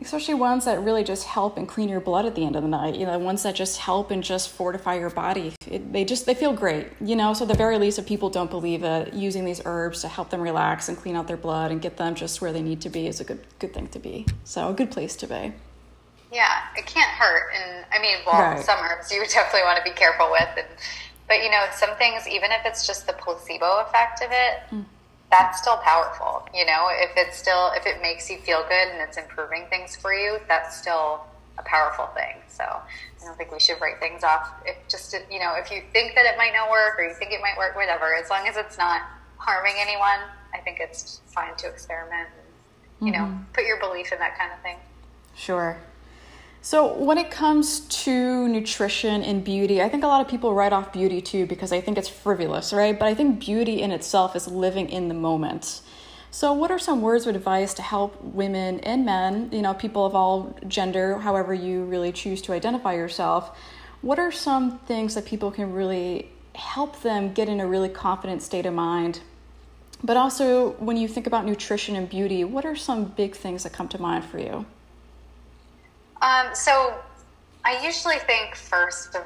especially 0.00 0.34
ones 0.34 0.64
that 0.64 0.82
really 0.82 1.04
just 1.04 1.24
help 1.24 1.56
and 1.56 1.68
clean 1.68 1.88
your 1.88 2.00
blood 2.00 2.26
at 2.26 2.34
the 2.34 2.44
end 2.44 2.56
of 2.56 2.62
the 2.62 2.68
night 2.68 2.96
you 2.96 3.06
know 3.06 3.18
ones 3.18 3.42
that 3.42 3.54
just 3.54 3.78
help 3.78 4.10
and 4.10 4.22
just 4.22 4.48
fortify 4.48 4.94
your 4.94 5.10
body. 5.10 5.52
It, 5.66 5.92
they 5.92 6.04
just 6.04 6.26
they 6.26 6.34
feel 6.34 6.52
great 6.52 6.88
you 7.00 7.16
know? 7.16 7.34
So 7.34 7.44
the 7.44 7.54
very 7.54 7.78
least 7.78 7.98
if 7.98 8.06
people 8.06 8.30
don't 8.30 8.50
believe 8.50 8.80
that 8.80 9.14
using 9.14 9.44
these 9.44 9.60
herbs 9.64 10.00
to 10.02 10.08
help 10.08 10.30
them 10.30 10.40
relax 10.40 10.88
and 10.88 10.98
clean 10.98 11.16
out 11.16 11.28
their 11.28 11.36
blood 11.36 11.70
and 11.70 11.80
get 11.80 11.96
them 11.96 12.14
just 12.14 12.40
where 12.40 12.52
they 12.52 12.62
need 12.62 12.80
to 12.82 12.88
be 12.88 13.06
is 13.06 13.20
a 13.20 13.24
good 13.24 13.40
good 13.58 13.72
thing 13.72 13.88
to 13.88 13.98
be. 13.98 14.26
So 14.44 14.68
a 14.68 14.74
good 14.74 14.90
place 14.90 15.16
to 15.16 15.26
be. 15.26 15.52
Yeah 16.32 16.62
it 16.76 16.86
can't 16.86 17.10
hurt. 17.10 17.52
And 17.54 17.86
i 17.92 18.00
mean 18.00 18.18
well 18.26 18.40
right. 18.40 18.64
some 18.64 18.78
herbs 18.80 19.12
you 19.12 19.24
definitely 19.26 19.62
want 19.62 19.78
to 19.78 19.84
be 19.84 19.96
careful 19.96 20.30
with. 20.30 20.48
And 20.56 20.68
but 21.28 21.42
you 21.42 21.50
know 21.50 21.64
some 21.72 21.96
things 21.96 22.26
even 22.28 22.50
if 22.50 22.62
it's 22.64 22.86
just 22.86 23.06
the 23.06 23.14
placebo 23.14 23.80
effect 23.80 24.22
of 24.22 24.30
it 24.30 24.58
mm 24.70 24.84
that's 25.30 25.60
still 25.60 25.76
powerful. 25.78 26.46
You 26.54 26.66
know, 26.66 26.88
if 26.90 27.10
it's 27.16 27.36
still 27.36 27.72
if 27.74 27.86
it 27.86 28.00
makes 28.02 28.30
you 28.30 28.38
feel 28.38 28.62
good 28.62 28.88
and 28.88 29.00
it's 29.00 29.16
improving 29.16 29.66
things 29.68 29.96
for 29.96 30.12
you, 30.12 30.38
that's 30.48 30.76
still 30.76 31.24
a 31.58 31.62
powerful 31.64 32.06
thing. 32.14 32.36
So 32.48 32.64
I 32.64 33.24
don't 33.24 33.36
think 33.36 33.52
we 33.52 33.60
should 33.60 33.80
write 33.80 34.00
things 34.00 34.24
off. 34.24 34.52
If 34.64 34.76
just 34.88 35.12
you 35.30 35.38
know, 35.38 35.54
if 35.56 35.70
you 35.70 35.82
think 35.92 36.14
that 36.14 36.26
it 36.26 36.36
might 36.36 36.52
not 36.52 36.70
work 36.70 36.98
or 36.98 37.04
you 37.04 37.14
think 37.14 37.32
it 37.32 37.40
might 37.40 37.56
work, 37.58 37.76
whatever. 37.76 38.14
As 38.14 38.30
long 38.30 38.46
as 38.46 38.56
it's 38.56 38.78
not 38.78 39.02
harming 39.38 39.74
anyone, 39.78 40.20
I 40.54 40.58
think 40.58 40.78
it's 40.80 41.20
fine 41.26 41.54
to 41.56 41.68
experiment. 41.68 42.28
And, 43.00 43.08
you 43.08 43.12
mm-hmm. 43.12 43.32
know, 43.32 43.38
put 43.52 43.64
your 43.64 43.78
belief 43.78 44.12
in 44.12 44.18
that 44.18 44.38
kind 44.38 44.52
of 44.52 44.60
thing. 44.60 44.76
Sure. 45.34 45.76
So, 46.64 46.94
when 46.94 47.18
it 47.18 47.30
comes 47.30 47.80
to 48.04 48.48
nutrition 48.48 49.22
and 49.22 49.44
beauty, 49.44 49.82
I 49.82 49.90
think 49.90 50.02
a 50.02 50.06
lot 50.06 50.22
of 50.22 50.28
people 50.28 50.54
write 50.54 50.72
off 50.72 50.94
beauty 50.94 51.20
too 51.20 51.44
because 51.44 51.72
I 51.72 51.82
think 51.82 51.98
it's 51.98 52.08
frivolous, 52.08 52.72
right? 52.72 52.98
But 52.98 53.06
I 53.06 53.12
think 53.12 53.38
beauty 53.38 53.82
in 53.82 53.90
itself 53.90 54.34
is 54.34 54.48
living 54.48 54.88
in 54.88 55.08
the 55.08 55.14
moment. 55.14 55.82
So, 56.30 56.54
what 56.54 56.70
are 56.70 56.78
some 56.78 57.02
words 57.02 57.26
of 57.26 57.36
advice 57.36 57.74
to 57.74 57.82
help 57.82 58.18
women 58.24 58.80
and 58.80 59.04
men, 59.04 59.50
you 59.52 59.60
know, 59.60 59.74
people 59.74 60.06
of 60.06 60.14
all 60.14 60.56
gender, 60.66 61.18
however 61.18 61.52
you 61.52 61.84
really 61.84 62.12
choose 62.12 62.40
to 62.40 62.54
identify 62.54 62.94
yourself? 62.94 63.58
What 64.00 64.18
are 64.18 64.32
some 64.32 64.78
things 64.86 65.14
that 65.16 65.26
people 65.26 65.50
can 65.50 65.70
really 65.70 66.32
help 66.54 67.02
them 67.02 67.34
get 67.34 67.50
in 67.50 67.60
a 67.60 67.66
really 67.66 67.90
confident 67.90 68.40
state 68.40 68.64
of 68.64 68.72
mind? 68.72 69.20
But 70.02 70.16
also, 70.16 70.70
when 70.78 70.96
you 70.96 71.08
think 71.08 71.26
about 71.26 71.44
nutrition 71.44 71.94
and 71.94 72.08
beauty, 72.08 72.42
what 72.42 72.64
are 72.64 72.74
some 72.74 73.04
big 73.04 73.36
things 73.36 73.64
that 73.64 73.74
come 73.74 73.88
to 73.88 74.00
mind 74.00 74.24
for 74.24 74.38
you? 74.38 74.64
Um, 76.24 76.54
so 76.54 76.94
I 77.66 77.84
usually 77.84 78.18
think 78.18 78.54
first 78.54 79.14
of 79.14 79.22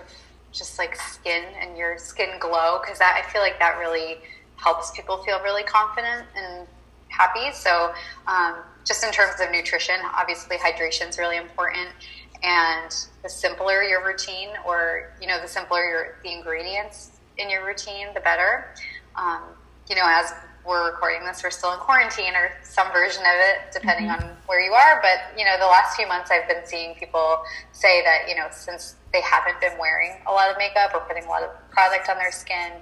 just 0.50 0.78
like 0.78 0.96
skin 0.96 1.44
and 1.60 1.76
your 1.76 1.96
skin 1.96 2.30
glow 2.40 2.80
because 2.82 3.00
I 3.00 3.22
feel 3.30 3.40
like 3.40 3.58
that 3.60 3.78
really 3.78 4.16
helps 4.56 4.90
people 4.90 5.22
feel 5.22 5.40
really 5.42 5.62
confident 5.62 6.26
and 6.34 6.66
happy. 7.08 7.52
So 7.52 7.92
um, 8.26 8.56
just 8.84 9.04
in 9.04 9.12
terms 9.12 9.40
of 9.40 9.52
nutrition, 9.52 9.94
obviously 10.18 10.56
hydration 10.56 11.08
is 11.08 11.18
really 11.18 11.36
important. 11.36 11.88
And 12.42 12.90
the 13.22 13.28
simpler 13.28 13.82
your 13.82 14.04
routine, 14.04 14.48
or 14.66 15.12
you 15.20 15.28
know, 15.28 15.40
the 15.40 15.48
simpler 15.48 15.82
your 15.82 16.16
the 16.22 16.32
ingredients 16.32 17.18
in 17.36 17.50
your 17.50 17.64
routine, 17.64 18.08
the 18.14 18.20
better. 18.20 18.74
Um, 19.16 19.42
you 19.88 19.96
know, 19.96 20.04
as 20.04 20.32
we're 20.68 20.84
recording 20.86 21.24
this, 21.24 21.42
we're 21.42 21.50
still 21.50 21.72
in 21.72 21.78
quarantine 21.78 22.34
or 22.34 22.52
some 22.62 22.92
version 22.92 23.22
of 23.22 23.34
it, 23.34 23.72
depending 23.72 24.06
mm-hmm. 24.06 24.28
on 24.28 24.36
where 24.46 24.60
you 24.60 24.72
are. 24.72 25.00
But, 25.00 25.38
you 25.38 25.44
know, 25.44 25.56
the 25.58 25.66
last 25.66 25.96
few 25.96 26.06
months 26.06 26.30
I've 26.30 26.46
been 26.46 26.66
seeing 26.66 26.94
people 26.94 27.42
say 27.72 28.04
that, 28.04 28.28
you 28.28 28.36
know, 28.36 28.46
since 28.50 28.96
they 29.12 29.22
haven't 29.22 29.60
been 29.60 29.78
wearing 29.78 30.20
a 30.26 30.32
lot 30.32 30.50
of 30.50 30.58
makeup 30.58 30.92
or 30.94 31.00
putting 31.00 31.24
a 31.24 31.28
lot 31.28 31.42
of 31.42 31.50
product 31.70 32.10
on 32.10 32.18
their 32.18 32.30
skin, 32.30 32.72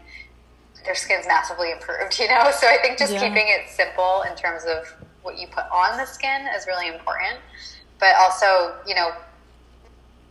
their 0.85 0.97
skin's 0.97 1.26
massively 1.26 1.71
improved, 1.71 2.19
you 2.21 2.28
know? 2.28 2.50
So 2.50 2.66
I 2.66 2.78
think 2.83 2.99
just 2.99 3.12
yeah. 3.12 3.21
keeping 3.21 3.47
it 3.47 3.71
simple 3.71 4.25
in 4.28 4.37
terms 4.37 4.64
of 4.64 4.93
what 5.23 5.38
you 5.38 5.47
put 5.47 5.64
on 5.73 5.97
the 5.97 6.07
skin 6.07 6.47
is 6.57 6.66
really 6.66 6.88
important. 6.88 7.38
But 7.99 8.14
also, 8.16 8.75
you 8.87 8.95
know, 8.95 9.12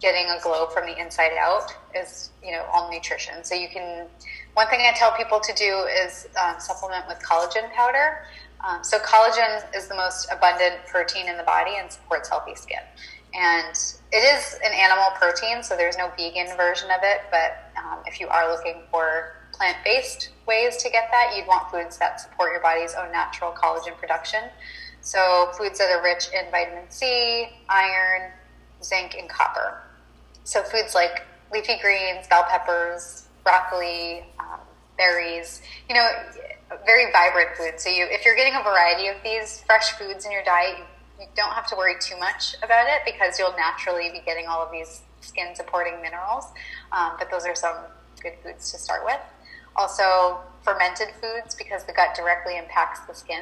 getting 0.01 0.29
a 0.29 0.39
glow 0.41 0.67
from 0.67 0.85
the 0.85 0.99
inside 0.99 1.31
out 1.39 1.71
is, 1.95 2.31
you 2.43 2.51
know, 2.51 2.65
all 2.71 2.91
nutrition. 2.91 3.43
So 3.43 3.55
you 3.55 3.69
can, 3.69 4.07
one 4.55 4.67
thing 4.67 4.79
I 4.81 4.93
tell 4.97 5.11
people 5.11 5.39
to 5.39 5.53
do 5.53 5.85
is 6.03 6.27
um, 6.41 6.55
supplement 6.59 7.07
with 7.07 7.19
collagen 7.19 7.71
powder. 7.73 8.25
Um, 8.65 8.83
so 8.83 8.97
collagen 8.99 9.63
is 9.75 9.87
the 9.87 9.95
most 9.95 10.27
abundant 10.31 10.85
protein 10.87 11.27
in 11.27 11.37
the 11.37 11.43
body 11.43 11.73
and 11.77 11.91
supports 11.91 12.29
healthy 12.29 12.55
skin. 12.55 12.79
And 13.33 13.75
it 14.13 14.23
is 14.23 14.57
an 14.63 14.71
animal 14.73 15.07
protein, 15.15 15.61
so 15.61 15.75
there's 15.75 15.97
no 15.97 16.09
vegan 16.17 16.55
version 16.55 16.89
of 16.89 17.01
it. 17.03 17.23
But 17.29 17.69
um, 17.77 17.99
if 18.05 18.21
you 18.21 18.29
are 18.29 18.49
looking 18.49 18.83
for 18.89 19.33
plant-based 19.51 20.29
ways 20.47 20.77
to 20.77 20.89
get 20.89 21.09
that, 21.11 21.33
you'd 21.35 21.47
want 21.47 21.69
foods 21.69 21.97
that 21.97 22.21
support 22.21 22.53
your 22.53 22.61
body's 22.61 22.95
own 22.95 23.11
natural 23.11 23.51
collagen 23.51 23.97
production. 23.97 24.39
So 25.01 25.51
foods 25.57 25.79
that 25.79 25.91
are 25.91 26.01
rich 26.01 26.29
in 26.33 26.49
vitamin 26.49 26.85
C, 26.89 27.49
iron, 27.67 28.31
zinc, 28.81 29.15
and 29.19 29.29
copper. 29.29 29.81
So 30.45 30.63
foods 30.63 30.95
like 30.95 31.23
leafy 31.51 31.77
greens, 31.81 32.25
bell 32.27 32.45
peppers, 32.49 33.25
broccoli, 33.43 34.25
berries, 34.97 35.61
you 35.89 35.95
know, 35.95 36.07
very 36.85 37.11
vibrant 37.11 37.55
foods. 37.57 37.83
So 37.83 37.89
you, 37.89 38.05
if 38.09 38.25
you're 38.25 38.35
getting 38.35 38.55
a 38.55 38.63
variety 38.63 39.07
of 39.07 39.17
these 39.23 39.61
fresh 39.61 39.91
foods 39.91 40.25
in 40.25 40.31
your 40.31 40.43
diet, 40.43 40.77
you, 40.77 40.85
you 41.19 41.27
don't 41.35 41.51
have 41.51 41.67
to 41.67 41.75
worry 41.75 41.95
too 41.99 42.17
much 42.17 42.55
about 42.63 42.87
it 42.87 43.01
because 43.05 43.39
you'll 43.39 43.55
naturally 43.55 44.09
be 44.11 44.21
getting 44.25 44.47
all 44.47 44.61
of 44.61 44.71
these 44.71 45.01
skin 45.21 45.55
supporting 45.55 46.01
minerals. 46.01 46.45
Um, 46.91 47.13
but 47.17 47.29
those 47.31 47.45
are 47.45 47.55
some 47.55 47.75
good 48.21 48.33
foods 48.43 48.71
to 48.71 48.77
start 48.77 49.05
with. 49.05 49.19
Also, 49.75 50.39
fermented 50.63 51.09
foods 51.21 51.55
because 51.55 51.83
the 51.83 51.93
gut 51.93 52.15
directly 52.15 52.57
impacts 52.57 52.99
the 53.01 53.13
skin. 53.13 53.41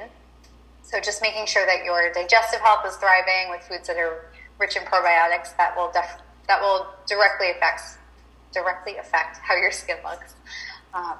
So 0.83 0.99
just 0.99 1.21
making 1.21 1.45
sure 1.45 1.65
that 1.65 1.85
your 1.85 2.11
digestive 2.11 2.59
health 2.59 2.85
is 2.85 2.95
thriving 2.97 3.49
with 3.49 3.61
foods 3.63 3.87
that 3.87 3.97
are 3.97 4.25
rich 4.59 4.75
in 4.75 4.83
probiotics 4.83 5.55
that 5.57 5.75
will 5.75 5.91
def- 5.91 6.21
that 6.47 6.61
will 6.61 6.87
directly 7.07 7.51
affect 7.51 7.81
directly 8.53 8.97
affect 8.97 9.37
how 9.37 9.55
your 9.55 9.71
skin 9.71 9.97
looks. 10.03 10.35
Um, 10.93 11.15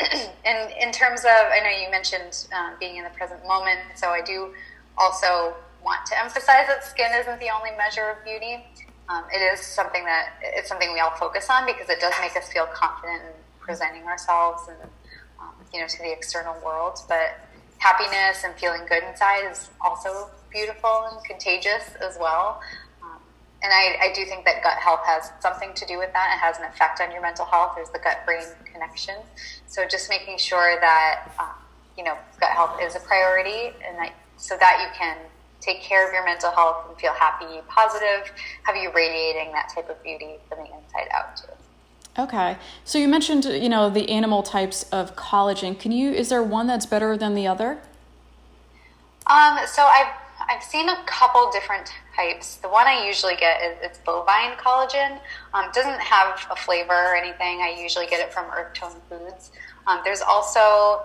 and 0.44 0.72
in 0.80 0.92
terms 0.92 1.20
of, 1.20 1.50
I 1.50 1.60
know 1.60 1.70
you 1.70 1.90
mentioned 1.90 2.46
um, 2.52 2.74
being 2.78 2.96
in 2.96 3.04
the 3.04 3.10
present 3.10 3.46
moment, 3.46 3.80
so 3.94 4.08
I 4.08 4.20
do 4.20 4.52
also 4.98 5.54
want 5.84 6.06
to 6.06 6.18
emphasize 6.18 6.66
that 6.68 6.84
skin 6.84 7.10
isn't 7.14 7.40
the 7.40 7.50
only 7.50 7.70
measure 7.76 8.10
of 8.10 8.24
beauty. 8.24 8.64
Um, 9.08 9.24
it 9.32 9.38
is 9.38 9.60
something 9.60 10.04
that 10.04 10.34
it's 10.42 10.68
something 10.68 10.92
we 10.92 11.00
all 11.00 11.10
focus 11.10 11.48
on 11.50 11.66
because 11.66 11.88
it 11.88 12.00
does 12.00 12.14
make 12.20 12.36
us 12.36 12.50
feel 12.52 12.66
confident 12.66 13.22
in 13.22 13.32
presenting 13.60 14.04
ourselves 14.04 14.68
and 14.68 14.78
um, 15.40 15.54
you 15.72 15.80
know 15.80 15.86
to 15.86 15.98
the 15.98 16.12
external 16.12 16.54
world. 16.64 17.00
But 17.08 17.40
happiness 17.78 18.44
and 18.44 18.54
feeling 18.54 18.82
good 18.88 19.02
inside 19.02 19.50
is 19.50 19.70
also 19.80 20.30
beautiful 20.50 21.08
and 21.10 21.24
contagious 21.24 21.94
as 22.00 22.16
well 22.18 22.60
and 23.62 23.72
I, 23.72 24.10
I 24.10 24.12
do 24.12 24.24
think 24.24 24.44
that 24.44 24.62
gut 24.62 24.78
health 24.78 25.00
has 25.04 25.30
something 25.40 25.72
to 25.74 25.86
do 25.86 25.98
with 25.98 26.12
that. 26.12 26.34
It 26.34 26.40
has 26.40 26.58
an 26.58 26.64
effect 26.64 27.00
on 27.00 27.12
your 27.12 27.22
mental 27.22 27.46
health. 27.46 27.72
There's 27.76 27.90
the 27.90 28.00
gut 28.00 28.18
brain 28.26 28.42
connection. 28.72 29.14
So 29.66 29.86
just 29.86 30.10
making 30.10 30.38
sure 30.38 30.80
that 30.80 31.30
um, 31.38 31.48
you 31.96 32.04
know 32.04 32.16
gut 32.40 32.50
health 32.50 32.80
is 32.82 32.96
a 32.96 33.00
priority, 33.00 33.74
and 33.86 33.96
that 33.98 34.14
so 34.36 34.56
that 34.58 34.82
you 34.82 34.98
can 34.98 35.16
take 35.60 35.80
care 35.80 36.06
of 36.06 36.12
your 36.12 36.24
mental 36.24 36.50
health 36.50 36.84
and 36.88 36.98
feel 36.98 37.12
happy, 37.12 37.60
positive, 37.68 38.32
have 38.64 38.74
you 38.74 38.90
radiating 38.92 39.52
that 39.52 39.70
type 39.72 39.88
of 39.88 40.02
beauty 40.02 40.34
from 40.48 40.58
the 40.58 40.64
inside 40.64 41.08
out 41.12 41.36
too. 41.36 41.46
Okay, 42.18 42.56
so 42.84 42.98
you 42.98 43.08
mentioned 43.08 43.44
you 43.44 43.68
know 43.68 43.88
the 43.88 44.10
animal 44.10 44.42
types 44.42 44.82
of 44.92 45.16
collagen. 45.16 45.78
Can 45.78 45.92
you? 45.92 46.10
Is 46.12 46.28
there 46.28 46.42
one 46.42 46.66
that's 46.66 46.84
better 46.84 47.16
than 47.16 47.34
the 47.34 47.46
other? 47.46 47.78
Um, 49.26 49.58
so 49.66 49.82
I've 49.82 50.12
I've 50.48 50.62
seen 50.62 50.88
a 50.88 51.02
couple 51.06 51.50
different 51.52 51.92
The 52.16 52.68
one 52.68 52.86
I 52.86 53.04
usually 53.06 53.36
get 53.36 53.62
is 53.62 53.76
it's 53.82 53.98
bovine 53.98 54.52
collagen. 54.52 55.18
Um, 55.54 55.70
doesn't 55.72 56.00
have 56.00 56.46
a 56.50 56.56
flavor 56.56 56.92
or 56.92 57.16
anything. 57.16 57.60
I 57.60 57.76
usually 57.80 58.06
get 58.06 58.20
it 58.20 58.32
from 58.32 58.46
Earth 58.50 58.74
Tone 58.74 59.00
Foods. 59.08 59.50
Um, 59.86 60.00
there's 60.04 60.20
also 60.20 61.02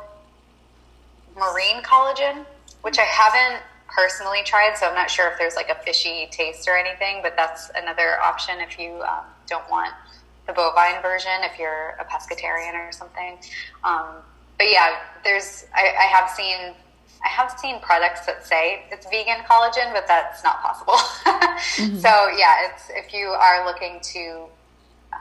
marine 1.35 1.81
collagen, 1.81 2.45
which 2.81 2.99
I 2.99 3.03
haven't 3.03 3.63
personally 3.87 4.39
tried, 4.43 4.75
so 4.77 4.87
I'm 4.87 4.95
not 4.95 5.09
sure 5.09 5.29
if 5.31 5.39
there's 5.39 5.55
like 5.55 5.69
a 5.69 5.75
fishy 5.83 6.27
taste 6.31 6.67
or 6.67 6.77
anything. 6.77 7.21
But 7.23 7.35
that's 7.35 7.71
another 7.75 8.19
option 8.19 8.59
if 8.59 8.77
you 8.77 9.01
um, 9.03 9.23
don't 9.47 9.67
want 9.69 9.93
the 10.45 10.53
bovine 10.53 11.01
version, 11.01 11.31
if 11.41 11.57
you're 11.57 11.95
a 11.99 12.05
pescatarian 12.05 12.73
or 12.73 12.91
something. 12.91 13.37
Um, 13.83 14.07
but 14.57 14.69
yeah, 14.69 14.97
there's 15.23 15.65
I, 15.73 15.93
I 15.99 16.03
have 16.03 16.29
seen 16.29 16.73
I 17.23 17.29
have 17.29 17.51
seen 17.59 17.79
products 17.81 18.25
that 18.25 18.45
say 18.45 18.83
it's 18.91 19.05
vegan 19.07 19.43
collagen, 19.49 19.91
but 19.93 20.07
that's 20.07 20.43
not 20.43 20.61
possible. 20.61 20.93
mm-hmm. 20.93 21.97
So 21.97 22.09
yeah, 22.37 22.69
it's 22.69 22.89
if 22.89 23.13
you 23.13 23.27
are 23.27 23.65
looking 23.65 23.99
to 24.13 24.45
uh, 25.11 25.17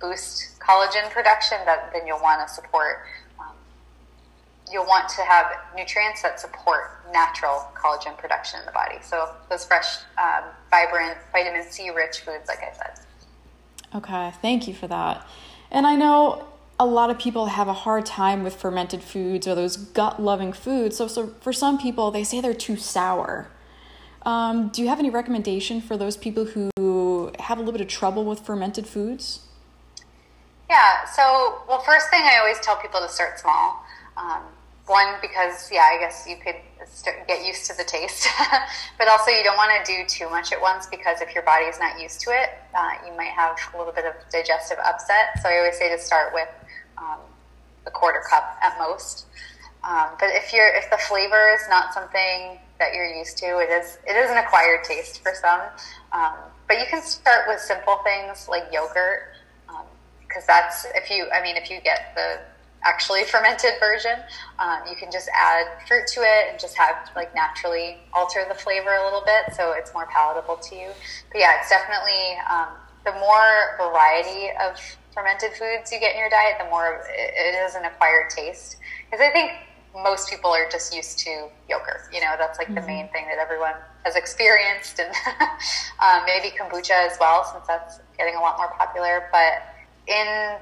boost 0.00 0.58
collagen 0.58 1.10
production, 1.10 1.58
that 1.66 1.90
then 1.92 2.06
you'll 2.06 2.22
want 2.22 2.46
to 2.46 2.52
support. 2.52 3.04
Um, 3.38 3.52
you'll 4.72 4.86
want 4.86 5.08
to 5.10 5.22
have 5.22 5.46
nutrients 5.76 6.22
that 6.22 6.40
support 6.40 7.04
natural 7.12 7.68
collagen 7.74 8.16
production 8.16 8.60
in 8.60 8.66
the 8.66 8.72
body. 8.72 8.96
So 9.02 9.28
those 9.50 9.64
fresh, 9.64 9.98
um, 10.18 10.44
vibrant, 10.70 11.18
vitamin 11.32 11.64
C 11.64 11.90
rich 11.90 12.20
foods, 12.20 12.48
like 12.48 12.58
I 12.58 12.72
said. 12.72 13.04
Okay, 13.94 14.32
thank 14.42 14.66
you 14.66 14.74
for 14.74 14.88
that. 14.88 15.26
And 15.70 15.86
I 15.86 15.94
know 15.94 16.46
a 16.78 16.86
lot 16.86 17.10
of 17.10 17.18
people 17.18 17.46
have 17.46 17.68
a 17.68 17.72
hard 17.72 18.04
time 18.04 18.42
with 18.42 18.56
fermented 18.56 19.02
foods 19.02 19.46
or 19.46 19.54
those 19.54 19.76
gut 19.76 20.20
loving 20.20 20.52
foods. 20.52 20.96
So, 20.96 21.06
so 21.06 21.28
for 21.40 21.52
some 21.52 21.78
people, 21.78 22.10
they 22.10 22.24
say 22.24 22.40
they're 22.40 22.54
too 22.54 22.76
sour. 22.76 23.48
Um, 24.22 24.68
do 24.68 24.82
you 24.82 24.88
have 24.88 24.98
any 24.98 25.10
recommendation 25.10 25.80
for 25.80 25.96
those 25.96 26.16
people 26.16 26.46
who 26.46 26.70
have 27.38 27.58
a 27.58 27.60
little 27.60 27.72
bit 27.72 27.80
of 27.80 27.88
trouble 27.88 28.24
with 28.24 28.40
fermented 28.40 28.86
foods? 28.86 29.40
Yeah, 30.68 31.04
so, 31.04 31.62
well, 31.68 31.80
first 31.80 32.08
thing 32.10 32.22
I 32.22 32.38
always 32.40 32.58
tell 32.60 32.76
people 32.76 33.00
to 33.00 33.08
start 33.08 33.38
small. 33.38 33.84
Um, 34.16 34.42
one, 34.86 35.14
because, 35.20 35.70
yeah, 35.70 35.88
I 35.92 35.98
guess 35.98 36.26
you 36.28 36.36
could 36.36 36.56
start, 36.86 37.26
get 37.28 37.46
used 37.46 37.66
to 37.70 37.76
the 37.76 37.84
taste. 37.84 38.28
but 38.98 39.08
also, 39.08 39.30
you 39.30 39.42
don't 39.42 39.56
want 39.56 39.72
to 39.84 39.92
do 39.92 40.06
too 40.06 40.28
much 40.30 40.52
at 40.52 40.60
once 40.60 40.86
because 40.86 41.20
if 41.20 41.34
your 41.34 41.42
body 41.44 41.66
is 41.66 41.78
not 41.78 42.00
used 42.00 42.20
to 42.22 42.30
it, 42.30 42.50
uh, 42.74 42.90
you 43.06 43.16
might 43.16 43.30
have 43.30 43.56
a 43.74 43.78
little 43.78 43.92
bit 43.92 44.04
of 44.04 44.14
digestive 44.30 44.78
upset. 44.84 45.40
So 45.42 45.48
I 45.48 45.58
always 45.58 45.78
say 45.78 45.94
to 45.94 45.98
start 45.98 46.32
with 46.34 46.48
um, 46.98 47.20
a 47.86 47.90
quarter 47.90 48.22
cup 48.28 48.56
at 48.62 48.78
most. 48.78 49.26
Um, 49.82 50.08
but 50.18 50.30
if 50.30 50.52
you're 50.52 50.68
if 50.74 50.90
the 50.90 50.96
flavor 50.96 51.54
is 51.54 51.68
not 51.68 51.92
something 51.92 52.58
that 52.78 52.94
you're 52.94 53.06
used 53.06 53.36
to, 53.38 53.58
it 53.58 53.70
is 53.70 53.98
it 54.06 54.16
is 54.16 54.30
an 54.30 54.38
acquired 54.38 54.84
taste 54.84 55.22
for 55.22 55.32
some. 55.34 55.60
Um, 56.12 56.34
but 56.66 56.78
you 56.78 56.86
can 56.88 57.02
start 57.02 57.46
with 57.46 57.60
simple 57.60 57.98
things 58.04 58.48
like 58.48 58.64
yogurt, 58.72 59.34
because 60.26 60.42
um, 60.42 60.48
that's 60.48 60.86
if 60.94 61.10
you 61.10 61.26
I 61.32 61.42
mean 61.42 61.56
if 61.56 61.70
you 61.70 61.80
get 61.82 62.14
the 62.14 62.40
actually 62.84 63.24
fermented 63.32 63.72
version, 63.78 64.18
um, 64.58 64.80
you 64.88 64.96
can 64.96 65.10
just 65.12 65.28
add 65.36 65.66
fruit 65.86 66.06
to 66.14 66.20
it 66.20 66.50
and 66.50 66.58
just 66.58 66.76
have 66.78 67.10
like 67.14 67.34
naturally 67.34 67.98
alter 68.14 68.44
the 68.48 68.54
flavor 68.54 68.94
a 68.94 69.04
little 69.04 69.22
bit 69.24 69.54
so 69.54 69.72
it's 69.72 69.92
more 69.92 70.06
palatable 70.06 70.56
to 70.56 70.74
you. 70.74 70.88
But 71.30 71.40
yeah, 71.40 71.60
it's 71.60 71.68
definitely 71.68 72.38
um, 72.50 72.68
the 73.04 73.12
more 73.20 73.76
variety 73.76 74.48
of 74.62 74.80
fermented 75.14 75.52
foods 75.52 75.92
you 75.92 76.00
get 76.00 76.14
in 76.14 76.18
your 76.18 76.28
diet, 76.28 76.56
the 76.58 76.68
more 76.68 77.06
it 77.08 77.54
is 77.54 77.74
an 77.74 77.84
acquired 77.84 78.30
taste. 78.30 78.76
Because 79.06 79.24
I 79.24 79.30
think 79.30 79.52
most 79.94 80.28
people 80.28 80.50
are 80.50 80.68
just 80.70 80.94
used 80.94 81.18
to 81.20 81.48
yogurt. 81.70 82.02
You 82.12 82.20
know, 82.20 82.34
that's 82.36 82.58
like 82.58 82.66
mm-hmm. 82.66 82.76
the 82.76 82.86
main 82.86 83.08
thing 83.08 83.26
that 83.26 83.38
everyone 83.38 83.74
has 84.04 84.16
experienced, 84.16 84.98
and 84.98 85.14
um, 86.02 86.24
maybe 86.26 86.54
kombucha 86.56 87.10
as 87.10 87.16
well, 87.20 87.44
since 87.44 87.66
that's 87.66 88.00
getting 88.18 88.34
a 88.34 88.40
lot 88.40 88.58
more 88.58 88.72
popular. 88.76 89.28
But 89.30 89.62
in 90.06 90.56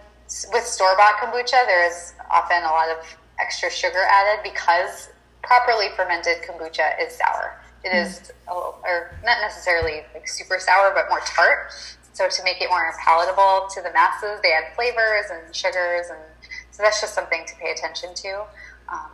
with 0.52 0.64
store 0.64 0.96
bought 0.96 1.16
kombucha, 1.16 1.66
there 1.66 1.86
is 1.88 2.14
often 2.30 2.62
a 2.62 2.70
lot 2.70 2.88
of 2.90 2.98
extra 3.40 3.70
sugar 3.70 4.04
added 4.08 4.42
because 4.42 5.08
properly 5.42 5.88
fermented 5.96 6.42
kombucha 6.42 7.00
is 7.04 7.16
sour. 7.16 7.60
It 7.84 7.88
mm-hmm. 7.88 8.06
is, 8.06 8.32
or 8.48 9.18
not 9.24 9.40
necessarily 9.40 10.02
like 10.14 10.28
super 10.28 10.58
sour, 10.58 10.92
but 10.94 11.08
more 11.08 11.20
tart. 11.26 11.72
So 12.12 12.28
to 12.28 12.44
make 12.44 12.60
it 12.60 12.68
more 12.68 12.92
palatable 13.02 13.68
to 13.74 13.82
the 13.82 13.92
masses, 13.92 14.40
they 14.42 14.52
add 14.52 14.74
flavors 14.74 15.26
and 15.30 15.54
sugars, 15.54 16.06
and 16.10 16.20
so 16.70 16.82
that's 16.82 17.00
just 17.00 17.14
something 17.14 17.44
to 17.46 17.54
pay 17.56 17.70
attention 17.72 18.14
to. 18.14 18.44
Um, 18.88 19.10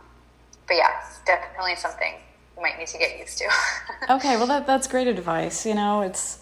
but 0.67 0.75
yeah, 0.75 0.99
it's 0.99 1.19
definitely 1.25 1.75
something 1.75 2.13
you 2.55 2.61
might 2.61 2.77
need 2.77 2.87
to 2.87 2.97
get 2.97 3.17
used 3.17 3.37
to. 3.37 3.49
okay, 4.09 4.35
well 4.35 4.47
that 4.47 4.67
that's 4.67 4.87
great 4.87 5.07
advice. 5.07 5.65
You 5.65 5.75
know, 5.75 6.01
it's 6.01 6.39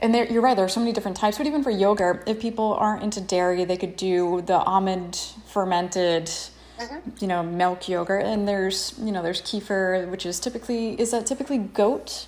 and 0.00 0.12
there, 0.12 0.26
you're 0.26 0.42
right. 0.42 0.56
There 0.56 0.64
are 0.64 0.68
so 0.68 0.80
many 0.80 0.92
different 0.92 1.16
types. 1.16 1.38
But 1.38 1.46
even 1.46 1.62
for 1.62 1.70
yogurt, 1.70 2.24
if 2.26 2.40
people 2.40 2.74
aren't 2.74 3.02
into 3.02 3.20
dairy, 3.20 3.64
they 3.64 3.76
could 3.76 3.96
do 3.96 4.42
the 4.42 4.58
almond 4.58 5.16
fermented 5.46 6.30
mm-hmm. 6.78 7.10
you 7.20 7.28
know, 7.28 7.42
milk 7.42 7.88
yogurt, 7.88 8.24
and 8.24 8.46
there's 8.46 8.94
you 8.98 9.12
know 9.12 9.22
there's 9.22 9.42
kefir, 9.42 10.08
which 10.10 10.26
is 10.26 10.40
typically 10.40 11.00
is 11.00 11.10
that 11.10 11.26
typically 11.26 11.58
goat 11.58 12.26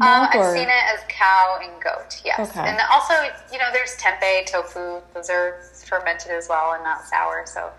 um, 0.00 0.28
I've 0.32 0.52
seen 0.52 0.68
it 0.68 0.84
as 0.94 1.00
cow 1.08 1.58
and 1.62 1.82
goat, 1.82 2.22
yes. 2.24 2.50
Okay. 2.50 2.66
And 2.66 2.80
also, 2.90 3.12
you 3.52 3.58
know, 3.58 3.66
there's 3.72 3.96
tempeh, 3.96 4.46
tofu. 4.46 5.00
Those 5.12 5.28
are 5.28 5.60
fermented 5.84 6.32
as 6.32 6.48
well 6.48 6.72
and 6.72 6.82
not 6.82 7.04
sour. 7.04 7.44
So 7.44 7.70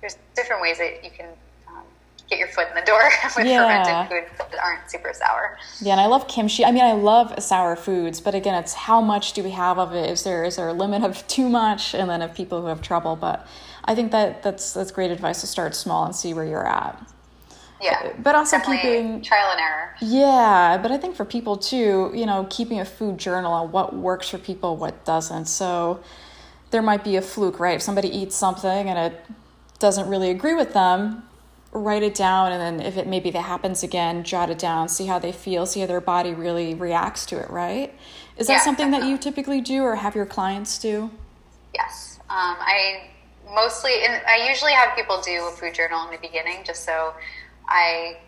there's 0.00 0.16
different 0.34 0.62
ways 0.62 0.78
that 0.78 1.04
you 1.04 1.10
can 1.10 1.26
um, 1.68 1.82
get 2.30 2.38
your 2.38 2.48
foot 2.48 2.68
in 2.70 2.74
the 2.74 2.86
door 2.86 3.02
with 3.36 3.46
yeah. 3.46 4.06
fermented 4.06 4.30
foods 4.30 4.50
that 4.50 4.58
aren't 4.58 4.90
super 4.90 5.12
sour. 5.12 5.58
Yeah, 5.82 5.92
and 5.92 6.00
I 6.00 6.06
love 6.06 6.26
kimchi. 6.28 6.64
I 6.64 6.72
mean, 6.72 6.84
I 6.84 6.92
love 6.92 7.42
sour 7.42 7.76
foods, 7.76 8.22
but 8.22 8.34
again, 8.34 8.54
it's 8.54 8.72
how 8.72 9.02
much 9.02 9.34
do 9.34 9.42
we 9.42 9.50
have 9.50 9.78
of 9.78 9.94
it? 9.94 10.08
Is 10.08 10.22
there 10.22 10.44
is 10.44 10.56
there 10.56 10.68
a 10.68 10.72
limit 10.72 11.02
of 11.02 11.26
too 11.28 11.48
much, 11.48 11.94
and 11.94 12.08
then 12.08 12.22
of 12.22 12.32
people 12.32 12.62
who 12.62 12.68
have 12.68 12.80
trouble? 12.80 13.16
But 13.16 13.46
I 13.84 13.94
think 13.94 14.12
that 14.12 14.42
that's 14.42 14.72
that's 14.72 14.90
great 14.90 15.10
advice 15.10 15.42
to 15.42 15.46
start 15.46 15.74
small 15.74 16.06
and 16.06 16.14
see 16.14 16.32
where 16.32 16.44
you're 16.44 16.66
at. 16.66 17.06
Yeah. 17.80 18.12
But 18.18 18.34
also 18.34 18.58
keeping 18.58 19.20
trial 19.22 19.50
and 19.50 19.60
error. 19.60 19.94
Yeah, 20.00 20.78
but 20.80 20.90
I 20.90 20.96
think 20.96 21.14
for 21.14 21.24
people 21.24 21.56
too, 21.56 22.10
you 22.14 22.26
know, 22.26 22.46
keeping 22.48 22.80
a 22.80 22.84
food 22.84 23.18
journal 23.18 23.52
on 23.52 23.72
what 23.72 23.94
works 23.94 24.28
for 24.28 24.38
people, 24.38 24.76
what 24.76 25.04
doesn't. 25.04 25.46
So 25.46 26.00
there 26.70 26.82
might 26.82 27.04
be 27.04 27.16
a 27.16 27.22
fluke, 27.22 27.60
right? 27.60 27.76
If 27.76 27.82
somebody 27.82 28.08
eats 28.08 28.34
something 28.34 28.88
and 28.88 29.12
it 29.12 29.24
doesn't 29.78 30.08
really 30.08 30.30
agree 30.30 30.54
with 30.54 30.72
them, 30.72 31.22
write 31.72 32.02
it 32.02 32.14
down 32.14 32.52
and 32.52 32.60
then 32.60 32.86
if 32.86 32.96
it 32.96 33.06
maybe 33.06 33.30
that 33.30 33.42
happens 33.42 33.82
again, 33.82 34.24
jot 34.24 34.48
it 34.50 34.58
down, 34.58 34.88
see 34.88 35.06
how 35.06 35.18
they 35.18 35.32
feel, 35.32 35.66
see 35.66 35.80
how 35.80 35.86
their 35.86 36.00
body 36.00 36.32
really 36.32 36.74
reacts 36.74 37.26
to 37.26 37.38
it, 37.38 37.50
right? 37.50 37.94
Is 38.36 38.46
that 38.46 38.54
yeah, 38.54 38.60
something 38.60 38.90
definitely. 38.90 39.08
that 39.08 39.12
you 39.12 39.18
typically 39.18 39.60
do 39.60 39.82
or 39.82 39.96
have 39.96 40.14
your 40.14 40.26
clients 40.26 40.78
do? 40.78 41.10
Yes. 41.74 42.18
Um, 42.30 42.56
I 42.58 43.10
mostly, 43.54 43.92
and 44.04 44.22
I 44.26 44.48
usually 44.48 44.72
have 44.72 44.96
people 44.96 45.20
do 45.20 45.46
a 45.46 45.50
food 45.50 45.74
journal 45.74 46.04
in 46.04 46.10
the 46.10 46.18
beginning 46.18 46.62
just 46.64 46.84
so 46.84 47.14
I 47.68 48.18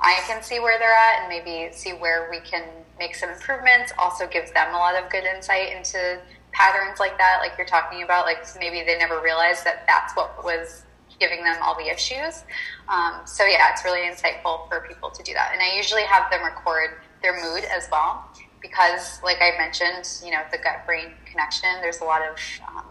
I 0.00 0.20
can 0.26 0.42
see 0.42 0.60
where 0.60 0.78
they're 0.78 0.92
at 0.92 1.20
and 1.20 1.28
maybe 1.28 1.72
see 1.72 1.92
where 1.92 2.28
we 2.30 2.40
can 2.40 2.64
make 2.98 3.14
some 3.14 3.30
improvements. 3.30 3.92
Also 3.98 4.26
gives 4.26 4.52
them 4.52 4.74
a 4.74 4.76
lot 4.76 5.02
of 5.02 5.10
good 5.10 5.24
insight 5.24 5.74
into 5.74 6.18
patterns 6.52 7.00
like 7.00 7.16
that, 7.18 7.38
like 7.40 7.52
you're 7.58 7.66
talking 7.66 8.02
about. 8.02 8.26
Like 8.26 8.44
maybe 8.58 8.82
they 8.84 8.98
never 8.98 9.20
realized 9.20 9.64
that 9.64 9.84
that's 9.86 10.14
what 10.14 10.44
was 10.44 10.84
giving 11.18 11.42
them 11.42 11.56
all 11.62 11.74
the 11.76 11.88
issues. 11.88 12.44
Um, 12.88 13.20
so 13.24 13.44
yeah, 13.44 13.70
it's 13.72 13.84
really 13.84 14.08
insightful 14.08 14.68
for 14.68 14.86
people 14.88 15.10
to 15.10 15.22
do 15.22 15.32
that. 15.32 15.50
And 15.52 15.62
I 15.62 15.76
usually 15.76 16.02
have 16.02 16.30
them 16.30 16.44
record 16.44 17.00
their 17.22 17.34
mood 17.34 17.64
as 17.64 17.88
well 17.90 18.28
because, 18.60 19.20
like 19.22 19.38
I 19.40 19.56
mentioned, 19.56 20.08
you 20.24 20.30
know, 20.30 20.42
the 20.50 20.58
gut 20.58 20.84
brain 20.84 21.12
connection. 21.24 21.68
There's 21.80 22.00
a 22.00 22.04
lot 22.04 22.22
of 22.22 22.36
um, 22.68 22.84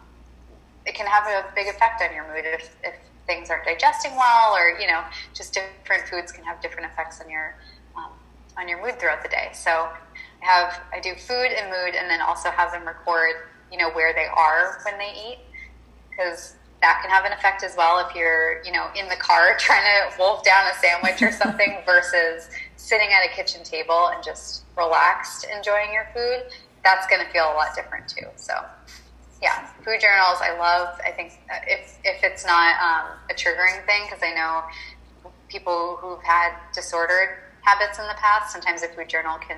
it 0.85 0.95
can 0.95 1.07
have 1.07 1.25
a 1.27 1.53
big 1.55 1.67
effect 1.67 2.01
on 2.01 2.13
your 2.13 2.27
mood 2.27 2.45
if, 2.45 2.75
if 2.83 2.93
things 3.27 3.49
aren't 3.49 3.65
digesting 3.65 4.15
well, 4.15 4.55
or 4.55 4.79
you 4.79 4.87
know, 4.87 5.03
just 5.33 5.53
different 5.53 6.07
foods 6.07 6.31
can 6.31 6.43
have 6.43 6.61
different 6.61 6.91
effects 6.91 7.21
on 7.21 7.29
your 7.29 7.55
um, 7.95 8.11
on 8.57 8.67
your 8.67 8.81
mood 8.81 8.99
throughout 8.99 9.23
the 9.23 9.29
day. 9.29 9.49
So 9.53 9.71
I 9.71 10.45
have 10.45 10.81
I 10.93 10.99
do 10.99 11.15
food 11.15 11.51
and 11.51 11.69
mood, 11.69 11.95
and 11.95 12.09
then 12.09 12.21
also 12.21 12.49
have 12.49 12.71
them 12.71 12.85
record 12.85 13.49
you 13.71 13.77
know 13.77 13.89
where 13.91 14.13
they 14.13 14.27
are 14.35 14.79
when 14.85 14.97
they 14.97 15.11
eat, 15.11 15.39
because 16.09 16.55
that 16.81 16.99
can 17.01 17.09
have 17.09 17.25
an 17.25 17.31
effect 17.31 17.63
as 17.63 17.75
well 17.75 18.05
if 18.07 18.15
you're 18.15 18.61
you 18.63 18.71
know 18.71 18.87
in 18.95 19.07
the 19.09 19.15
car 19.15 19.55
trying 19.59 19.81
to 19.83 20.17
wolf 20.19 20.43
down 20.43 20.67
a 20.67 20.73
sandwich 20.75 21.21
or 21.21 21.31
something 21.31 21.81
versus 21.85 22.49
sitting 22.75 23.09
at 23.09 23.25
a 23.25 23.35
kitchen 23.35 23.63
table 23.63 24.09
and 24.13 24.23
just 24.23 24.63
relaxed 24.77 25.47
enjoying 25.55 25.91
your 25.91 26.07
food. 26.13 26.43
That's 26.83 27.07
going 27.07 27.25
to 27.25 27.31
feel 27.31 27.45
a 27.45 27.55
lot 27.55 27.75
different 27.75 28.07
too. 28.07 28.27
So 28.35 28.53
yeah, 29.41 29.67
food 29.83 29.99
journals 29.99 30.39
I 30.41 30.57
love. 30.57 30.99
I 31.05 31.11
think 31.11 31.39
if 31.67 31.99
if 32.03 32.23
it's 32.23 32.45
not 32.45 32.75
um, 32.81 33.17
a 33.29 33.33
triggering 33.33 33.85
thing, 33.85 34.03
because 34.05 34.23
I 34.23 34.33
know 34.33 34.63
people 35.49 35.97
who've 36.01 36.21
had 36.23 36.53
disordered 36.73 37.37
habits 37.61 37.99
in 37.99 38.07
the 38.07 38.15
past, 38.17 38.51
sometimes 38.51 38.83
a 38.83 38.87
food 38.89 39.09
journal 39.09 39.37
can 39.37 39.57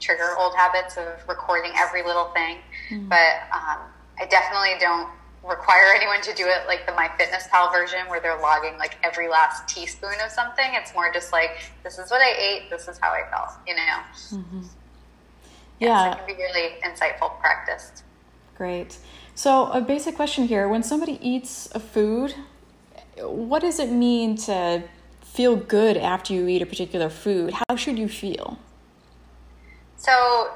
trigger 0.00 0.36
old 0.38 0.54
habits 0.54 0.96
of 0.96 1.06
recording 1.28 1.72
every 1.76 2.02
little 2.02 2.26
thing. 2.26 2.58
Mm-hmm. 2.90 3.08
But 3.08 3.48
um, 3.52 3.80
I 4.18 4.26
definitely 4.28 4.74
don't 4.80 5.08
require 5.42 5.92
anyone 5.94 6.22
to 6.22 6.34
do 6.34 6.46
it 6.46 6.66
like 6.66 6.86
the 6.86 6.92
MyFitnessPal 6.92 7.70
version 7.72 8.00
where 8.08 8.20
they're 8.20 8.40
logging 8.40 8.78
like 8.78 8.96
every 9.02 9.28
last 9.28 9.68
teaspoon 9.68 10.14
of 10.24 10.30
something. 10.30 10.64
It's 10.72 10.94
more 10.94 11.12
just 11.12 11.32
like 11.32 11.70
this 11.82 11.98
is 11.98 12.10
what 12.10 12.20
I 12.20 12.34
ate, 12.38 12.70
this 12.70 12.88
is 12.88 12.98
how 12.98 13.10
I 13.10 13.28
felt, 13.30 13.50
you 13.66 13.74
know. 13.74 14.40
Mm-hmm. 14.40 14.62
Yeah. 15.80 16.12
So 16.12 16.12
it 16.12 16.26
can 16.26 16.36
be 16.36 16.42
really 16.42 16.74
insightful 16.82 17.38
practice. 17.40 18.03
Great. 18.56 18.98
So, 19.34 19.66
a 19.72 19.80
basic 19.80 20.14
question 20.14 20.46
here 20.46 20.68
when 20.68 20.82
somebody 20.82 21.18
eats 21.20 21.68
a 21.74 21.80
food, 21.80 22.34
what 23.18 23.62
does 23.62 23.80
it 23.80 23.90
mean 23.90 24.36
to 24.36 24.84
feel 25.22 25.56
good 25.56 25.96
after 25.96 26.32
you 26.32 26.46
eat 26.46 26.62
a 26.62 26.66
particular 26.66 27.08
food? 27.08 27.54
How 27.68 27.76
should 27.76 27.98
you 27.98 28.08
feel? 28.08 28.58
So, 29.96 30.50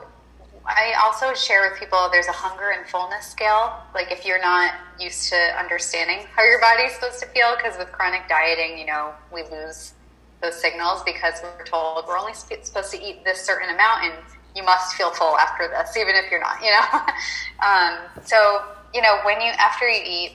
I 0.64 0.94
also 1.02 1.34
share 1.34 1.68
with 1.68 1.80
people 1.80 2.08
there's 2.12 2.28
a 2.28 2.32
hunger 2.32 2.70
and 2.70 2.87
fullness 2.87 3.26
scale. 3.26 3.80
Like, 3.94 4.12
if 4.12 4.24
you're 4.24 4.40
not 4.40 4.74
used 5.00 5.30
to 5.30 5.37
understanding 5.58 6.26
how 6.37 6.44
your 6.44 6.61
body's 6.61 6.92
supposed 6.94 7.18
to 7.20 7.26
feel, 7.26 7.56
because 7.56 7.76
with 7.78 7.90
chronic 7.90 8.28
dieting, 8.28 8.78
you 8.78 8.87
know, 8.87 9.12
we 9.32 9.42
lose 9.44 9.94
those 10.40 10.61
signals 10.61 11.02
because 11.04 11.40
we're 11.42 11.64
told 11.64 12.04
we're 12.06 12.18
only 12.18 12.34
supposed 12.34 12.92
to 12.92 13.02
eat 13.02 13.24
this 13.24 13.40
certain 13.40 13.70
amount 13.70 14.04
and 14.04 14.14
you 14.59 14.64
must 14.64 14.97
feel 14.97 15.11
full 15.11 15.38
after 15.38 15.68
this, 15.68 15.97
even 15.97 16.16
if 16.16 16.31
you're 16.31 16.40
not, 16.40 16.61
you 16.61 16.71
know? 16.71 16.85
um, 17.66 17.99
so, 18.25 18.64
you 18.92 19.01
know, 19.01 19.21
when 19.25 19.40
you, 19.40 19.53
after 19.53 19.88
you 19.88 20.03
eat, 20.05 20.33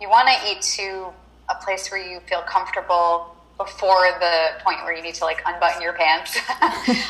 you 0.00 0.08
want 0.08 0.28
to 0.28 0.50
eat 0.50 0.60
to 0.60 1.06
a 1.48 1.54
place 1.62 1.88
where 1.90 2.00
you 2.00 2.18
feel 2.28 2.42
comfortable 2.42 3.36
before 3.56 4.10
the 4.18 4.60
point 4.64 4.78
where 4.82 4.96
you 4.96 5.02
need 5.02 5.14
to 5.14 5.24
like 5.24 5.42
unbutton 5.46 5.80
your 5.82 5.92
pants. 5.92 6.36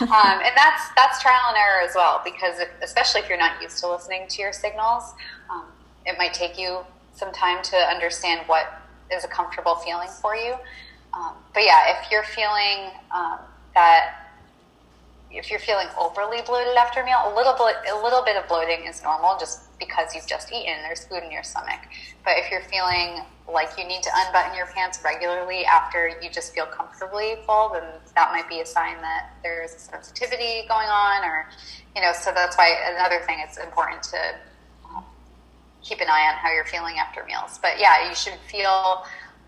um, 0.03 0.37
and 0.45 0.53
that's, 0.55 0.83
that's 0.97 1.23
trial 1.23 1.41
and 1.49 1.57
error 1.57 1.81
as 1.83 1.95
well, 1.95 2.21
because 2.25 2.59
if, 2.59 2.69
especially 2.83 3.23
if 3.23 3.29
you're 3.29 3.39
not 3.39 3.61
used 3.63 3.79
to 3.79 3.89
listening 3.89 4.27
to 4.29 4.43
your 4.43 4.53
signals, 4.53 5.15
um, 5.49 5.65
it 6.05 6.19
might 6.19 6.35
take 6.35 6.59
you 6.59 6.81
some 7.15 7.33
time 7.33 7.63
to 7.63 7.77
understand 7.77 8.43
what 8.47 8.83
is 9.11 9.25
a 9.25 9.29
comfortable 9.29 9.77
feeling 9.77 10.09
for 10.21 10.37
you. 10.37 10.55
Um, 11.15 11.33
but 11.55 11.65
yeah, 11.65 11.99
if 11.99 12.11
you're 12.11 12.25
feeling 12.25 12.91
um, 13.15 13.39
that 13.75 14.30
if 15.33 15.51
you're 15.51 15.61
feeling 15.61 15.87
overly 15.99 16.43
bloated 16.43 16.77
after 16.77 17.01
a 17.01 17.05
meal, 17.05 17.19
a 17.25 17.35
little 17.35 17.55
bit 17.55 17.77
a 17.91 18.03
little 18.03 18.23
bit 18.23 18.37
of 18.37 18.49
bloating 18.49 18.85
is 18.87 19.03
normal 19.03 19.37
just 19.39 19.79
because 19.79 20.15
you've 20.15 20.27
just 20.27 20.53
eaten. 20.53 20.75
There's 20.83 21.05
food 21.05 21.23
in 21.23 21.31
your 21.31 21.45
stomach. 21.45 21.81
But 22.25 22.35
if 22.39 22.51
you're 22.51 22.63
feeling 22.63 23.23
like 23.49 23.71
you 23.79 23.87
need 23.87 24.03
to 24.03 24.11
unbutton 24.13 24.57
your 24.57 24.67
pants 24.67 25.01
regularly 25.05 25.65
after 25.65 26.09
you 26.21 26.31
just 26.31 26.53
feel 26.55 26.67
comfortably 26.67 27.37
full, 27.47 27.71
then 27.73 27.85
that 28.15 28.33
might 28.33 28.49
be 28.49 28.61
a 28.61 28.67
sign 28.67 29.01
that 29.03 29.31
there's 29.43 29.73
sensitivity 29.73 30.67
going 30.69 30.89
on, 30.89 31.25
or 31.25 31.49
you 31.95 32.03
know. 32.03 32.13
So 32.13 32.33
that's 32.35 32.57
why 32.57 32.77
another 32.95 33.21
thing 33.25 33.39
it's 33.41 33.57
important 33.57 34.03
to 34.05 34.35
keep 35.83 36.01
an 36.01 36.09
eye 36.09 36.29
on 36.29 36.35
how 36.37 36.53
you're 36.53 36.65
feeling 36.65 36.99
after 36.99 37.25
meals. 37.25 37.59
But 37.63 37.79
yeah, 37.79 38.09
you 38.09 38.15
should 38.17 38.39
feel 38.51 39.05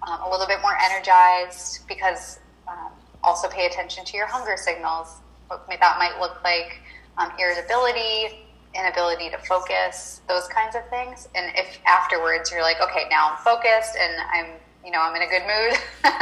um, 0.06 0.20
a 0.22 0.30
little 0.30 0.46
bit 0.46 0.60
more 0.60 0.76
energized 0.80 1.86
because. 1.88 2.38
Um, 2.68 2.92
also 3.24 3.48
pay 3.48 3.66
attention 3.66 4.04
to 4.04 4.16
your 4.16 4.26
hunger 4.26 4.56
signals 4.56 5.20
that 5.68 5.98
might 5.98 6.18
look 6.20 6.42
like 6.44 6.80
um, 7.18 7.32
irritability, 7.38 8.46
inability 8.74 9.30
to 9.30 9.38
focus, 9.38 10.20
those 10.28 10.48
kinds 10.48 10.76
of 10.76 10.88
things. 10.88 11.28
And 11.34 11.52
if 11.56 11.78
afterwards 11.86 12.50
you're 12.50 12.62
like, 12.62 12.80
okay, 12.80 13.04
now 13.10 13.32
I'm 13.32 13.38
focused 13.38 13.96
and 13.96 14.14
I'm, 14.32 14.46
you 14.84 14.90
know, 14.90 15.00
I'm 15.00 15.14
in 15.14 15.22
a 15.22 15.26
good 15.26 15.42
mood, 15.42 15.78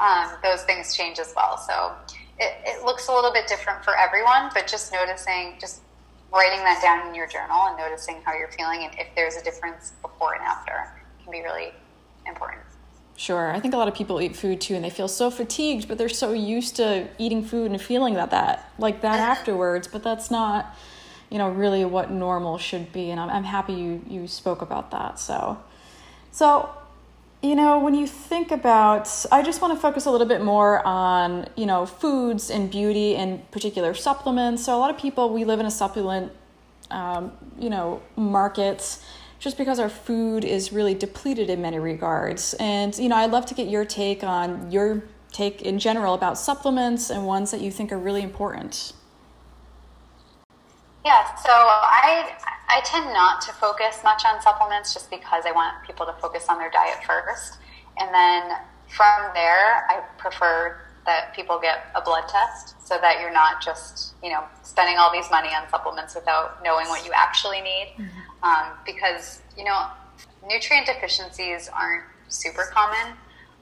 um, 0.00 0.38
those 0.42 0.64
things 0.64 0.94
change 0.94 1.18
as 1.18 1.32
well. 1.36 1.56
So 1.56 1.92
it, 2.38 2.54
it 2.64 2.84
looks 2.84 3.08
a 3.08 3.12
little 3.12 3.32
bit 3.32 3.46
different 3.46 3.84
for 3.84 3.96
everyone, 3.96 4.50
but 4.54 4.66
just 4.66 4.92
noticing, 4.92 5.56
just 5.60 5.82
writing 6.32 6.60
that 6.60 6.80
down 6.80 7.06
in 7.06 7.14
your 7.14 7.26
journal 7.26 7.66
and 7.66 7.76
noticing 7.76 8.22
how 8.24 8.32
you're 8.34 8.50
feeling 8.52 8.84
and 8.84 8.98
if 8.98 9.08
there's 9.14 9.36
a 9.36 9.44
difference 9.44 9.92
before 10.00 10.34
and 10.34 10.42
after 10.42 10.90
can 11.22 11.30
be 11.30 11.42
really 11.42 11.72
important. 12.26 12.62
Sure. 13.16 13.52
I 13.52 13.60
think 13.60 13.74
a 13.74 13.76
lot 13.76 13.88
of 13.88 13.94
people 13.94 14.20
eat 14.20 14.34
food 14.34 14.60
too 14.60 14.74
and 14.74 14.84
they 14.84 14.90
feel 14.90 15.08
so 15.08 15.30
fatigued, 15.30 15.86
but 15.86 15.98
they're 15.98 16.08
so 16.08 16.32
used 16.32 16.76
to 16.76 17.08
eating 17.18 17.44
food 17.44 17.70
and 17.70 17.80
feeling 17.80 18.14
that 18.14 18.30
that 18.30 18.72
like 18.78 19.02
that 19.02 19.20
uh-huh. 19.20 19.30
afterwards, 19.30 19.86
but 19.86 20.02
that's 20.02 20.30
not 20.30 20.74
you 21.30 21.38
know 21.38 21.48
really 21.48 21.84
what 21.84 22.10
normal 22.10 22.58
should 22.58 22.92
be 22.92 23.10
and 23.10 23.18
I'm 23.18 23.30
I'm 23.30 23.44
happy 23.44 23.74
you 23.74 24.02
you 24.08 24.26
spoke 24.26 24.62
about 24.62 24.90
that. 24.90 25.18
So 25.18 25.58
so 26.30 26.70
you 27.42 27.56
know, 27.56 27.80
when 27.80 27.94
you 27.94 28.06
think 28.06 28.52
about, 28.52 29.08
I 29.32 29.42
just 29.42 29.60
want 29.60 29.74
to 29.74 29.80
focus 29.80 30.06
a 30.06 30.10
little 30.12 30.28
bit 30.28 30.42
more 30.42 30.86
on, 30.86 31.48
you 31.56 31.66
know, 31.66 31.86
foods 31.86 32.50
and 32.50 32.70
beauty 32.70 33.16
and 33.16 33.50
particular 33.50 33.94
supplements. 33.94 34.64
So 34.64 34.76
a 34.76 34.78
lot 34.78 34.90
of 34.90 34.98
people, 34.98 35.34
we 35.34 35.44
live 35.44 35.58
in 35.58 35.66
a 35.66 35.70
supplement, 35.70 36.30
um, 36.92 37.32
you 37.58 37.68
know, 37.68 38.00
markets 38.14 39.04
just 39.42 39.58
because 39.58 39.80
our 39.80 39.88
food 39.88 40.44
is 40.44 40.72
really 40.72 40.94
depleted 40.94 41.50
in 41.50 41.60
many 41.60 41.80
regards. 41.80 42.54
And, 42.60 42.96
you 42.96 43.08
know, 43.08 43.16
I'd 43.16 43.32
love 43.32 43.44
to 43.46 43.54
get 43.54 43.66
your 43.66 43.84
take 43.84 44.22
on 44.22 44.70
your 44.70 45.02
take 45.32 45.62
in 45.62 45.80
general 45.80 46.14
about 46.14 46.38
supplements 46.38 47.10
and 47.10 47.26
ones 47.26 47.50
that 47.50 47.60
you 47.60 47.72
think 47.72 47.90
are 47.90 47.98
really 47.98 48.22
important. 48.22 48.92
Yeah, 51.04 51.34
so 51.34 51.50
I 51.50 52.36
I 52.68 52.80
tend 52.84 53.06
not 53.06 53.40
to 53.42 53.52
focus 53.54 53.98
much 54.04 54.22
on 54.24 54.40
supplements 54.40 54.94
just 54.94 55.10
because 55.10 55.42
I 55.44 55.50
want 55.50 55.74
people 55.84 56.06
to 56.06 56.12
focus 56.12 56.46
on 56.48 56.58
their 56.58 56.70
diet 56.70 57.02
first. 57.04 57.58
and 57.98 58.14
then 58.14 58.56
from 58.86 59.30
there, 59.34 59.86
I 59.88 60.02
prefer 60.18 60.78
that 61.06 61.34
people 61.34 61.58
get 61.58 61.86
a 61.94 62.00
blood 62.00 62.28
test 62.28 62.76
so 62.86 62.98
that 63.00 63.20
you're 63.20 63.32
not 63.32 63.60
just 63.60 64.14
you 64.22 64.30
know 64.30 64.44
spending 64.62 64.98
all 64.98 65.12
these 65.12 65.28
money 65.30 65.48
on 65.48 65.68
supplements 65.68 66.14
without 66.14 66.62
knowing 66.62 66.86
what 66.88 67.04
you 67.04 67.10
actually 67.14 67.60
need 67.60 67.94
mm-hmm. 67.98 68.20
Um, 68.42 68.72
because 68.84 69.42
you 69.56 69.64
know 69.64 69.86
nutrient 70.48 70.86
deficiencies 70.86 71.68
aren't 71.72 72.04
super 72.28 72.64
common. 72.72 73.16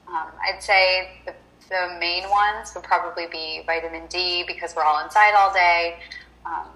Um, 0.07 0.27
i'd 0.47 0.61
say 0.61 1.21
the, 1.25 1.33
the, 1.69 1.97
main 1.99 2.29
ones 2.29 2.73
would 2.75 2.83
probably 2.83 3.27
be 3.31 3.63
vitamin 3.65 4.07
d 4.07 4.43
because 4.45 4.75
we're 4.75 4.83
all 4.83 5.03
inside 5.03 5.33
all 5.35 5.53
day. 5.53 5.99
Um, 6.45 6.67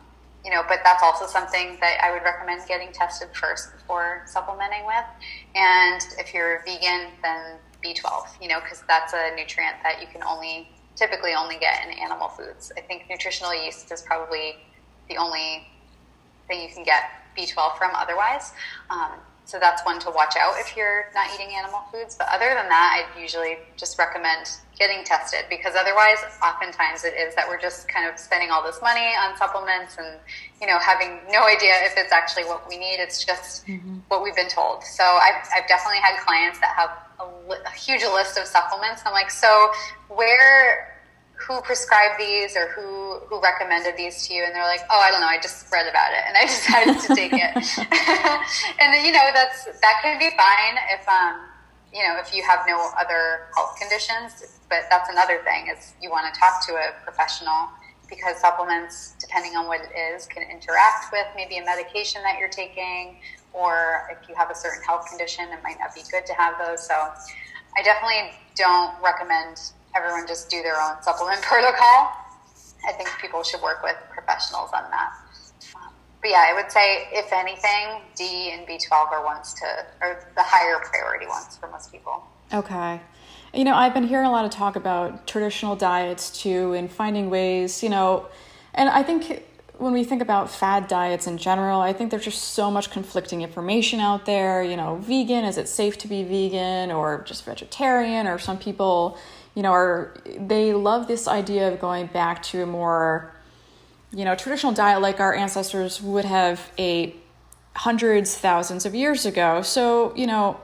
you 0.43 0.51
know 0.51 0.61
but 0.67 0.79
that's 0.83 1.01
also 1.01 1.25
something 1.25 1.75
that 1.81 1.97
i 2.03 2.11
would 2.11 2.21
recommend 2.21 2.61
getting 2.67 2.91
tested 2.91 3.29
first 3.33 3.73
before 3.73 4.21
supplementing 4.25 4.85
with. 4.85 5.05
And 5.55 6.01
if 6.19 6.33
you're 6.33 6.61
vegan 6.65 7.11
then 7.23 7.57
B12, 7.85 8.41
you 8.41 8.47
know, 8.47 8.59
because 8.59 8.83
that's 8.87 9.13
a 9.13 9.35
nutrient 9.35 9.75
that 9.83 10.01
you 10.01 10.07
can 10.07 10.23
only 10.23 10.69
typically 10.95 11.33
only 11.33 11.57
get 11.57 11.85
in 11.85 11.97
animal 11.99 12.29
foods. 12.29 12.71
I 12.77 12.81
think 12.81 13.05
nutritional 13.09 13.53
yeast 13.53 13.91
is 13.91 14.01
probably 14.01 14.55
the 15.09 15.17
only 15.17 15.67
thing 16.47 16.61
you 16.61 16.73
can 16.73 16.83
get 16.83 17.03
B12 17.37 17.77
from 17.77 17.91
otherwise. 17.93 18.53
Um, 18.89 19.19
so 19.45 19.59
that's 19.59 19.85
one 19.85 19.99
to 19.99 20.09
watch 20.09 20.35
out 20.39 20.55
if 20.57 20.75
you're 20.75 21.05
not 21.13 21.27
eating 21.35 21.53
animal 21.55 21.81
foods. 21.91 22.15
But 22.15 22.27
other 22.31 22.49
than 22.49 22.67
that, 22.67 23.05
I'd 23.05 23.21
usually 23.21 23.57
just 23.77 23.99
recommend 23.99 24.49
getting 24.77 25.05
tested 25.05 25.45
because 25.49 25.75
otherwise, 25.75 26.17
oftentimes 26.43 27.03
it 27.03 27.13
is 27.13 27.35
that 27.35 27.47
we're 27.47 27.61
just 27.61 27.87
kind 27.87 28.09
of 28.09 28.17
spending 28.19 28.49
all 28.49 28.63
this 28.63 28.81
money 28.81 29.13
on 29.21 29.37
supplements 29.37 29.97
and 29.97 30.19
you 30.59 30.67
know 30.67 30.79
having 30.79 31.19
no 31.31 31.45
idea 31.45 31.73
if 31.85 31.93
it's 31.95 32.11
actually 32.11 32.43
what 32.45 32.67
we 32.67 32.77
need. 32.77 32.97
It's 32.97 33.23
just 33.23 33.67
mm-hmm. 33.67 33.99
what 34.07 34.23
we've 34.23 34.35
been 34.35 34.49
told. 34.49 34.83
So 34.83 35.03
I've, 35.03 35.47
I've 35.55 35.67
definitely 35.67 36.01
had 36.01 36.17
clients 36.25 36.59
that 36.59 36.73
have 36.75 36.89
a, 37.19 37.69
a 37.69 37.71
huge 37.71 38.01
list 38.01 38.39
of 38.39 38.47
supplements. 38.47 39.03
I'm 39.05 39.13
like, 39.13 39.29
so 39.29 39.69
where 40.09 40.94
who 41.35 41.61
prescribed 41.61 42.19
these 42.19 42.55
or 42.55 42.69
who 42.71 43.19
who 43.27 43.41
recommended 43.41 43.95
these 43.97 44.27
to 44.27 44.33
you? 44.33 44.43
And 44.43 44.55
they're 44.55 44.63
like 44.63 44.81
oh 44.89 44.99
i 44.99 45.11
don't 45.11 45.21
know. 45.21 45.27
I 45.27 45.39
just 45.41 45.71
read 45.71 45.87
about 45.87 46.11
it. 46.13 46.23
And 46.27 46.37
i 46.37 46.45
decided 46.47 46.99
to 46.99 47.15
take 47.15 47.33
it. 47.33 47.53
And 48.79 49.05
you 49.05 49.11
know 49.11 49.29
that's 49.33 49.65
that 49.65 49.99
can 50.01 50.19
be 50.19 50.29
fine 50.35 50.75
if 50.91 51.07
um 51.07 51.41
you 51.93 52.03
know 52.03 52.17
if 52.19 52.33
you 52.33 52.43
have 52.43 52.65
no 52.67 52.89
other 52.99 53.47
health 53.55 53.77
conditions 53.79 54.59
but 54.69 54.83
that's 54.89 55.09
another 55.09 55.39
thing 55.43 55.67
is 55.67 55.93
you 56.01 56.09
want 56.09 56.31
to 56.31 56.39
talk 56.39 56.65
to 56.67 56.73
a 56.73 56.91
professional 57.03 57.69
because 58.09 58.37
supplements 58.37 59.15
depending 59.19 59.55
on 59.55 59.67
what 59.67 59.81
it 59.81 59.93
is 59.97 60.27
can 60.27 60.43
interact 60.43 61.11
with 61.11 61.25
maybe 61.35 61.57
a 61.57 61.65
medication 61.65 62.21
that 62.23 62.37
you're 62.39 62.49
taking 62.49 63.17
or 63.53 64.07
if 64.11 64.27
you 64.29 64.35
have 64.35 64.49
a 64.49 64.55
certain 64.55 64.83
health 64.83 65.07
condition 65.09 65.45
it 65.51 65.63
might 65.63 65.79
not 65.79 65.93
be 65.95 66.01
good 66.11 66.25
to 66.25 66.33
have 66.33 66.55
those. 66.63 66.85
So 66.85 66.93
i 67.77 67.81
definitely 67.83 68.31
don't 68.55 68.93
recommend 69.01 69.71
everyone 69.95 70.27
just 70.27 70.49
do 70.49 70.61
their 70.61 70.79
own 70.81 71.01
supplement 71.01 71.41
protocol. 71.43 72.11
I 72.87 72.91
think 72.93 73.09
people 73.19 73.43
should 73.43 73.61
work 73.61 73.81
with 73.83 73.95
professionals 74.11 74.69
on 74.73 74.83
that. 74.91 75.13
Um, 75.75 75.91
but 76.21 76.29
yeah, 76.29 76.45
I 76.47 76.53
would 76.53 76.71
say 76.71 77.07
if 77.11 77.31
anything, 77.33 78.01
D 78.15 78.51
and 78.51 78.67
B12 78.67 79.11
are 79.11 79.25
ones 79.25 79.53
to, 79.55 79.65
are 80.01 80.29
the 80.35 80.43
higher 80.43 80.79
priority 80.79 81.27
ones 81.27 81.57
for 81.57 81.67
most 81.69 81.91
people. 81.91 82.23
Okay. 82.53 83.01
You 83.53 83.63
know, 83.63 83.73
I've 83.73 83.93
been 83.93 84.07
hearing 84.07 84.27
a 84.27 84.31
lot 84.31 84.45
of 84.45 84.51
talk 84.51 84.75
about 84.75 85.25
traditional 85.27 85.75
diets 85.75 86.41
too 86.41 86.73
and 86.73 86.91
finding 86.91 87.29
ways, 87.29 87.81
you 87.81 87.89
know, 87.89 88.27
and 88.73 88.89
I 88.89 89.01
think 89.03 89.43
when 89.77 89.93
we 89.93 90.03
think 90.03 90.21
about 90.21 90.49
fad 90.49 90.87
diets 90.87 91.27
in 91.27 91.37
general, 91.37 91.81
I 91.81 91.93
think 91.93 92.11
there's 92.11 92.23
just 92.23 92.53
so 92.53 92.71
much 92.71 92.91
conflicting 92.91 93.41
information 93.41 93.99
out 93.99 94.25
there. 94.25 94.63
You 94.63 94.77
know, 94.77 94.95
vegan, 94.97 95.45
is 95.45 95.57
it 95.57 95.67
safe 95.67 95.97
to 95.99 96.07
be 96.07 96.23
vegan 96.23 96.91
or 96.91 97.23
just 97.25 97.45
vegetarian? 97.45 98.27
Or 98.27 98.37
some 98.37 98.57
people, 98.57 99.17
you 99.55 99.63
know, 99.63 99.71
are 99.71 100.13
they 100.37 100.73
love 100.73 101.07
this 101.07 101.27
idea 101.27 101.71
of 101.71 101.79
going 101.79 102.07
back 102.07 102.43
to 102.43 102.63
a 102.63 102.65
more, 102.65 103.33
you 104.11 104.25
know, 104.25 104.35
traditional 104.35 104.73
diet 104.73 105.01
like 105.01 105.19
our 105.19 105.33
ancestors 105.33 106.01
would 106.01 106.25
have 106.25 106.71
ate 106.77 107.21
hundreds, 107.75 108.37
thousands 108.37 108.85
of 108.85 108.93
years 108.93 109.25
ago. 109.25 109.61
So, 109.61 110.13
you 110.15 110.27
know, 110.27 110.59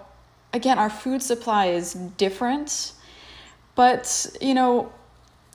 again, 0.54 0.78
our 0.78 0.90
food 0.90 1.24
supply 1.24 1.68
is 1.68 1.94
different, 1.94 2.94
but, 3.76 4.28
you 4.40 4.54
know, 4.54 4.92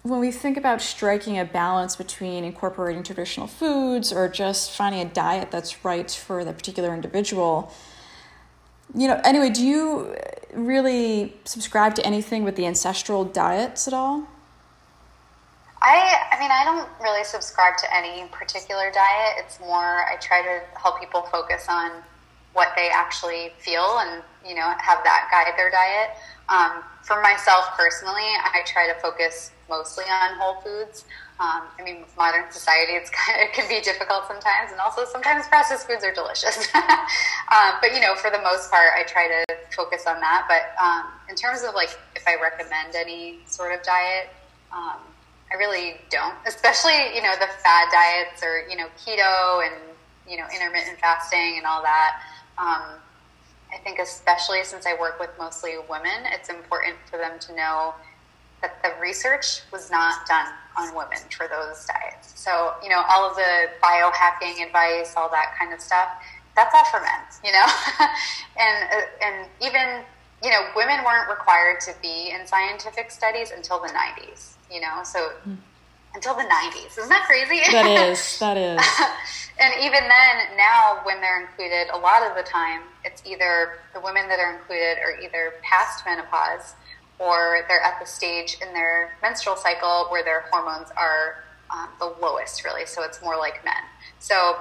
when 0.03 0.21
we 0.21 0.31
think 0.31 0.57
about 0.57 0.81
striking 0.81 1.39
a 1.39 1.45
balance 1.45 1.97
between 1.97 2.45
incorporating 2.45 3.03
traditional 3.03 3.47
foods 3.47 4.13
or 4.13 4.29
just 4.29 4.71
finding 4.71 5.01
a 5.01 5.05
diet 5.05 5.51
that's 5.51 5.85
right 5.85 6.09
for 6.11 6.45
the 6.45 6.53
particular 6.53 6.95
individual, 6.95 7.73
you 8.97 9.09
know, 9.09 9.21
anyway, 9.25 9.51
do 9.51 9.65
you 9.65 10.17
really 10.55 11.35
subscribe 11.45 11.95
to 11.97 12.07
anything 12.07 12.45
with 12.45 12.57
the 12.57 12.67
ancestral 12.67 13.25
diets 13.25 13.87
at 13.87 13.95
all? 13.95 14.27
I, 15.83 16.17
I 16.33 16.41
mean, 16.41 16.51
I 16.51 16.65
don't 16.65 16.89
really 17.01 17.23
subscribe 17.23 17.77
to 17.77 17.95
any 17.95 18.27
particular 18.29 18.91
diet. 18.91 19.35
It's 19.39 19.61
more, 19.61 20.05
I 20.09 20.17
try 20.21 20.43
to 20.43 20.63
help 20.81 20.99
people 20.99 21.23
focus 21.23 21.67
on 21.69 21.93
what 22.55 22.73
they 22.75 22.89
actually 22.89 23.53
feel 23.59 23.99
and, 23.99 24.23
you 24.45 24.55
know, 24.55 24.73
have 24.79 25.05
that 25.05 25.29
guide 25.31 25.53
their 25.59 25.71
diet. 25.71 26.17
Um, 26.49 26.83
for 27.03 27.21
myself 27.21 27.67
personally, 27.77 28.25
I 28.25 28.63
try 28.65 28.87
to 28.87 28.99
focus 29.01 29.53
mostly 29.69 30.05
on 30.05 30.39
whole 30.39 30.61
foods. 30.63 31.05
Um, 31.39 31.69
I 31.79 31.83
mean, 31.85 32.01
with 32.01 32.17
modern 32.17 32.51
society, 32.51 32.93
it's 32.93 33.11
kind 33.11 33.41
of, 33.43 33.49
it 33.49 33.53
can 33.53 33.69
be 33.69 33.81
difficult 33.81 34.25
sometimes, 34.27 34.73
and 34.73 34.81
also 34.81 35.05
sometimes 35.05 35.47
processed 35.49 35.87
foods 35.87 36.03
are 36.03 36.13
delicious. 36.13 36.57
um, 36.75 37.77
but 37.81 37.93
you 37.93 38.01
know, 38.01 38.15
for 38.17 38.31
the 38.31 38.41
most 38.41 38.71
part, 38.71 38.91
I 38.97 39.03
try 39.05 39.29
to 39.29 39.57
focus 39.75 40.07
on 40.07 40.21
that. 40.21 40.47
But 40.49 40.73
um, 40.83 41.13
in 41.29 41.37
terms 41.37 41.63
of 41.63 41.75
like 41.75 41.91
if 42.15 42.27
I 42.27 42.41
recommend 42.41 42.97
any 42.97 43.41
sort 43.47 43.73
of 43.73 43.83
diet, 43.83 44.31
um, 44.73 45.01
I 45.53 45.57
really 45.57 46.01
don't. 46.11 46.35
Especially 46.47 47.15
you 47.15 47.23
know 47.23 47.33
the 47.39 47.49
fad 47.63 47.89
diets 47.93 48.43
or 48.43 48.67
you 48.69 48.77
know 48.77 48.89
keto 48.97 49.65
and 49.65 49.75
you 50.29 50.39
know 50.39 50.47
intermittent 50.55 50.99
fasting 50.99 51.57
and 51.59 51.67
all 51.67 51.83
that. 51.83 52.23
Um, 52.59 52.97
I 53.73 53.79
think 53.85 53.99
especially 53.99 54.65
since 54.65 54.87
I 54.87 54.95
work 54.99 55.21
with 55.21 55.31
mostly 55.39 55.75
women, 55.91 56.25
it's 56.33 56.49
important 56.49 56.97
for 57.11 57.19
them 57.19 57.39
to 57.41 57.55
know 57.55 57.95
that 58.67 58.83
the 58.83 59.01
research 59.01 59.63
was 59.73 59.91
not 59.91 60.27
done 60.27 60.49
on 60.79 60.95
women 60.95 61.19
for 61.31 61.49
those 61.49 61.87
diets. 61.87 62.33
So, 62.35 62.75
you 62.83 62.89
know, 62.89 63.03
all 63.09 63.29
of 63.29 63.37
the 63.37 63.71
biohacking 63.83 64.65
advice, 64.65 65.15
all 65.17 65.31
that 65.31 65.55
kind 65.59 65.73
of 65.73 65.81
stuff, 65.81 66.09
that's 66.55 66.75
all 66.75 66.85
for 66.87 67.01
men, 67.01 67.23
you 67.45 67.53
know? 67.53 67.67
and, 68.59 68.89
uh, 68.91 69.25
and 69.25 69.49
even, 69.61 70.05
you 70.43 70.51
know, 70.51 70.69
women 70.75 71.05
weren't 71.05 71.29
required 71.29 71.81
to 71.81 71.95
be 72.03 72.31
in 72.31 72.47
scientific 72.47 73.11
studies 73.11 73.51
until 73.51 73.81
the 73.81 73.89
90s, 73.89 74.55
you 74.71 74.81
know? 74.81 75.03
So, 75.05 75.33
mm. 75.47 75.57
until 76.15 76.35
the 76.35 76.43
90s. 76.43 76.99
Isn't 76.99 77.09
that 77.09 77.25
crazy? 77.27 77.61
That 77.73 78.09
is, 78.09 78.39
that 78.39 78.57
is. 78.57 78.83
and 79.61 79.73
even 79.81 80.01
then, 80.01 80.57
now 80.57 81.01
when 81.05 81.21
they're 81.21 81.41
included, 81.41 81.89
a 81.93 81.99
lot 81.99 82.23
of 82.23 82.37
the 82.37 82.43
time, 82.43 82.83
it's 83.05 83.23
either 83.25 83.79
the 83.95 84.01
women 84.01 84.29
that 84.29 84.41
are 84.41 84.57
included 84.57 84.99
are 85.03 85.21
either 85.21 85.55
past 85.63 86.05
menopause 86.05 86.75
or 87.19 87.61
they're 87.69 87.81
at 87.81 87.99
the 88.01 88.07
stage 88.07 88.59
in 88.61 88.73
their 88.75 89.17
menstrual 89.23 89.57
cycle 89.57 90.07
where 90.11 90.23
their 90.23 90.45
hormones 90.51 90.89
are 90.97 91.43
um, 91.71 91.89
the 91.99 92.15
lowest, 92.21 92.65
really. 92.65 92.87
So 92.87 93.03
it's 93.03 93.23
more 93.23 93.37
like 93.37 93.65
men. 93.65 93.75
So 94.19 94.57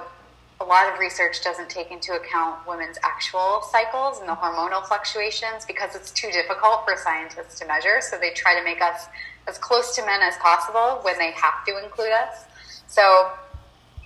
a 0.60 0.64
lot 0.64 0.90
of 0.90 0.98
research 0.98 1.44
doesn't 1.44 1.68
take 1.68 1.90
into 1.90 2.14
account 2.14 2.66
women's 2.66 2.96
actual 3.02 3.62
cycles 3.70 4.20
and 4.20 4.28
the 4.28 4.34
hormonal 4.34 4.84
fluctuations 4.86 5.66
because 5.66 5.94
it's 5.94 6.10
too 6.10 6.30
difficult 6.30 6.84
for 6.86 6.96
scientists 6.96 7.58
to 7.60 7.66
measure. 7.66 8.00
So 8.00 8.18
they 8.18 8.30
try 8.30 8.58
to 8.58 8.64
make 8.64 8.80
us 8.80 9.06
as 9.46 9.58
close 9.58 9.94
to 9.96 10.06
men 10.06 10.22
as 10.22 10.36
possible 10.38 11.00
when 11.02 11.18
they 11.18 11.32
have 11.32 11.64
to 11.66 11.84
include 11.84 12.12
us. 12.12 12.46
So 12.88 13.30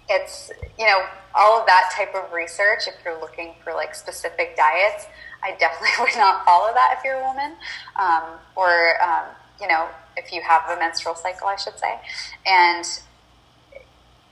it's, 0.09 0.51
you 0.77 0.87
know, 0.87 1.05
all 1.35 1.61
of 1.61 1.67
that 1.67 1.93
type 1.97 2.15
of 2.17 2.33
research, 2.33 2.89
if 2.89 2.95
you're 3.05 3.21
looking 3.21 3.55
for 3.63 3.73
like 3.73 3.95
specific 3.95 4.57
diets, 4.57 5.07
I 5.43 5.57
definitely 5.59 5.91
would 6.01 6.17
not 6.17 6.45
follow 6.45 6.73
that 6.75 6.97
if 6.99 7.05
you're 7.05 7.21
a 7.21 7.25
woman, 7.25 7.55
um, 7.97 8.23
or 8.57 9.03
um, 9.03 9.25
you 9.61 9.69
know, 9.69 9.89
if 10.17 10.33
you 10.33 10.43
have 10.43 10.63
a 10.71 10.79
menstrual 10.79 11.15
cycle, 11.15 11.47
I 11.49 11.57
should 11.57 11.79
say. 11.79 11.99
And 12.47 12.85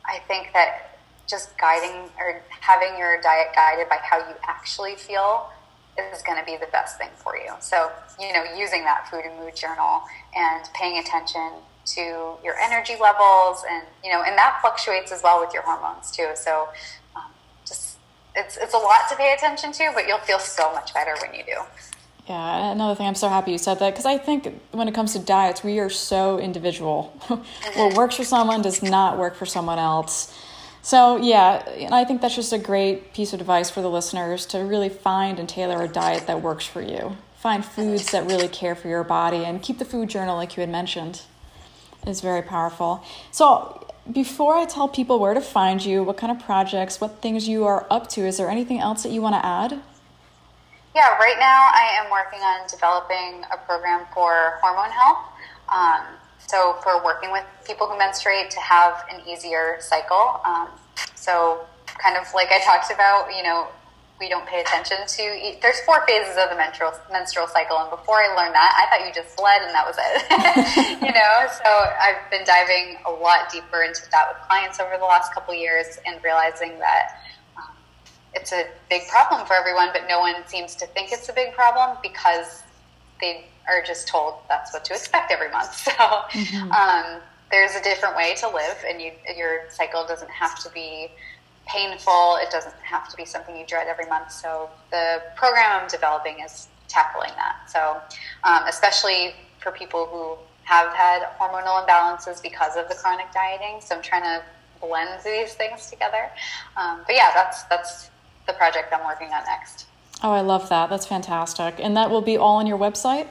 I 0.07 0.18
think 0.27 0.53
that 0.55 0.99
just 1.29 1.57
guiding 1.59 2.11
or 2.18 2.40
having 2.61 2.99
your 2.99 3.21
diet 3.21 3.49
guided 3.55 3.88
by 3.88 3.99
how 4.03 4.18
you 4.18 4.35
actually 4.42 4.97
feel 4.97 5.51
is 6.12 6.23
going 6.23 6.38
to 6.38 6.44
be 6.44 6.57
the 6.57 6.71
best 6.73 6.97
thing 6.97 7.11
for 7.16 7.37
you. 7.37 7.53
So, 7.61 7.90
you 8.18 8.33
know, 8.33 8.44
using 8.57 8.85
that 8.85 9.09
food 9.11 9.25
and 9.25 9.38
mood 9.38 9.55
journal 9.55 10.03
and 10.35 10.64
paying 10.75 10.99
attention 10.99 11.51
to 11.87 12.37
your 12.44 12.55
energy 12.61 12.94
levels 13.01 13.64
and, 13.68 13.83
you 14.05 14.12
know, 14.12 14.23
and 14.23 14.37
that 14.38 14.59
fluctuates 14.61 15.12
as 15.12 15.23
well 15.23 15.40
with 15.40 15.53
your 15.53 15.62
hormones 15.62 16.11
too. 16.11 16.29
So, 16.35 16.68
it's 18.38 18.57
it's 18.57 18.74
a 18.74 18.79
lot 18.79 19.09
to 19.11 19.16
pay 19.16 19.35
attention 19.35 19.72
to, 19.72 19.90
but 19.94 20.07
you'll 20.07 20.18
feel 20.18 20.38
so 20.38 20.72
much 20.72 20.94
better 20.94 21.14
when 21.20 21.35
you 21.35 21.44
do. 21.44 21.61
Yeah, 22.29 22.72
another 22.72 22.94
thing, 22.94 23.07
I'm 23.07 23.14
so 23.14 23.31
happy 23.31 23.53
you 23.53 23.59
said 23.59 23.79
that 23.79 23.90
because 23.90 24.05
I 24.05 24.18
think 24.18 24.61
when 24.72 24.87
it 24.87 24.94
comes 24.94 25.14
to 25.14 25.18
diets, 25.18 25.64
we 25.64 25.79
are 25.79 25.88
so 25.88 26.38
individual. 26.38 27.05
what 27.74 27.94
works 27.94 28.16
for 28.16 28.24
someone 28.24 28.61
does 28.61 28.83
not 28.83 29.16
work 29.16 29.35
for 29.35 29.46
someone 29.46 29.79
else. 29.79 30.35
So, 30.83 31.16
yeah, 31.16 31.66
and 31.68 31.94
I 31.94 32.05
think 32.05 32.20
that's 32.20 32.35
just 32.35 32.53
a 32.53 32.59
great 32.59 33.14
piece 33.14 33.33
of 33.33 33.40
advice 33.40 33.70
for 33.70 33.81
the 33.81 33.90
listeners 33.90 34.46
to 34.46 34.59
really 34.59 34.90
find 34.90 35.38
and 35.38 35.48
tailor 35.48 35.83
a 35.83 35.88
diet 35.88 36.27
that 36.27 36.42
works 36.42 36.66
for 36.66 36.83
you, 36.83 37.16
find 37.37 37.64
foods 37.64 38.11
that 38.12 38.27
really 38.27 38.48
care 38.48 38.74
for 38.74 38.88
your 38.88 39.05
body 39.05 39.44
and 39.44 39.62
keep 39.62 39.79
the 39.79 39.85
food 39.85 40.09
journal 40.09 40.37
like 40.37 40.57
you 40.57 40.61
had 40.61 40.70
mentioned 40.70 41.22
is 42.07 42.20
very 42.20 42.42
powerful. 42.42 43.03
So, 43.33 43.88
before 44.12 44.57
I 44.57 44.64
tell 44.64 44.88
people 44.88 45.18
where 45.18 45.35
to 45.35 45.40
find 45.40 45.85
you, 45.85 46.03
what 46.03 46.16
kind 46.16 46.31
of 46.31 46.44
projects, 46.44 47.01
what 47.01 47.21
things 47.21 47.49
you 47.49 47.66
are 47.66 47.87
up 47.90 48.09
to, 48.11 48.27
is 48.27 48.38
there 48.38 48.49
anything 48.49 48.81
else 48.81 49.03
that 49.03 49.12
you 49.12 49.21
want 49.21 49.35
to 49.35 49.44
add? 49.44 49.81
Yeah, 50.94 51.16
right 51.18 51.37
now 51.38 51.71
I 51.73 52.03
am 52.03 52.11
working 52.11 52.40
on 52.40 52.66
developing 52.68 53.44
a 53.53 53.59
program 53.59 54.07
for 54.14 54.59
hormone 54.61 54.90
health. 54.90 55.18
Um, 55.68 56.03
so, 56.38 56.77
for 56.83 57.05
working 57.05 57.31
with 57.31 57.44
people 57.66 57.87
who 57.87 57.99
menstruate 57.99 58.51
to 58.51 58.61
have 58.61 59.05
an 59.12 59.21
easier 59.29 59.77
cycle. 59.81 60.40
Um, 60.47 60.68
so, 61.14 61.66
kind 61.87 62.16
of 62.16 62.27
like 62.33 62.49
I 62.51 62.61
talked 62.64 62.90
about, 62.90 63.29
you 63.37 63.42
know, 63.42 63.68
we 64.20 64.28
don't 64.28 64.46
pay 64.46 64.61
attention 64.61 64.98
to. 65.07 65.57
There's 65.62 65.81
four 65.81 66.04
phases 66.07 66.37
of 66.37 66.50
the 66.50 66.57
menstrual 66.57 66.92
menstrual 67.11 67.46
cycle, 67.46 67.78
and 67.78 67.90
before 67.90 68.16
I 68.16 68.35
learned 68.35 68.54
that, 68.54 68.74
I 68.74 68.90
thought 68.90 69.07
you 69.07 69.14
just 69.14 69.37
bled 69.37 69.62
and 69.62 69.72
that 69.74 69.87
was 69.87 69.96
it. 69.98 71.02
you 71.07 71.12
know, 71.12 71.46
so 71.48 71.68
I've 71.68 72.28
been 72.31 72.44
diving 72.44 72.98
a 73.07 73.11
lot 73.11 73.50
deeper 73.50 73.83
into 73.83 74.02
that 74.11 74.28
with 74.28 74.42
clients 74.48 74.81
over 74.81 74.96
the 74.98 75.04
last 75.04 75.33
couple 75.33 75.54
years, 75.54 75.98
and 76.07 76.22
realizing 76.24 76.78
that 76.78 77.22
um, 77.57 77.74
it's 78.35 78.52
a 78.52 78.66
big 78.90 79.07
problem 79.09 79.46
for 79.46 79.54
everyone, 79.54 79.90
but 79.92 80.02
no 80.09 80.20
one 80.20 80.35
seems 80.46 80.74
to 80.76 80.87
think 80.87 81.12
it's 81.12 81.28
a 81.28 81.33
big 81.33 81.52
problem 81.52 81.96
because 82.02 82.62
they 83.20 83.46
are 83.68 83.83
just 83.83 84.09
told 84.09 84.35
that's 84.48 84.72
what 84.72 84.85
to 84.87 84.94
expect 84.94 85.31
every 85.31 85.50
month. 85.50 85.74
So. 85.88 85.92
Mm-hmm. 85.92 86.72
Um, 86.72 87.20
there's 87.50 87.74
a 87.74 87.83
different 87.83 88.16
way 88.16 88.35
to 88.37 88.48
live, 88.48 88.76
and 88.87 89.00
you, 89.00 89.12
your 89.37 89.70
cycle 89.70 90.07
doesn't 90.07 90.31
have 90.31 90.59
to 90.62 90.70
be 90.70 91.11
painful. 91.68 92.38
It 92.40 92.50
doesn't 92.50 92.74
have 92.83 93.09
to 93.09 93.16
be 93.16 93.24
something 93.24 93.57
you 93.57 93.66
dread 93.66 93.87
every 93.87 94.07
month. 94.07 94.33
So 94.33 94.68
the 94.90 95.22
program 95.37 95.83
I'm 95.83 95.88
developing 95.88 96.40
is 96.40 96.68
tackling 96.88 97.31
that. 97.37 97.70
So 97.70 98.00
um, 98.44 98.64
especially 98.66 99.35
for 99.61 99.70
people 99.70 100.07
who 100.07 100.37
have 100.64 100.92
had 100.94 101.22
hormonal 101.38 101.87
imbalances 101.87 102.42
because 102.42 102.76
of 102.76 102.88
the 102.88 102.94
chronic 102.94 103.26
dieting. 103.33 103.81
So 103.81 103.96
I'm 103.96 104.02
trying 104.02 104.22
to 104.22 104.42
blend 104.81 105.20
these 105.24 105.54
things 105.54 105.90
together. 105.90 106.31
Um, 106.76 107.00
but 107.07 107.14
yeah, 107.14 107.31
that's 107.35 107.64
that's 107.64 108.11
the 108.46 108.52
project 108.54 108.92
I'm 108.92 109.04
working 109.04 109.28
on 109.28 109.44
next. 109.44 109.87
Oh, 110.22 110.33
I 110.33 110.40
love 110.40 110.68
that. 110.68 110.90
That's 110.90 111.07
fantastic. 111.07 111.76
And 111.78 111.96
that 111.96 112.11
will 112.11 112.22
be 112.22 112.37
all 112.37 112.57
on 112.57 112.66
your 112.66 112.78
website? 112.78 113.28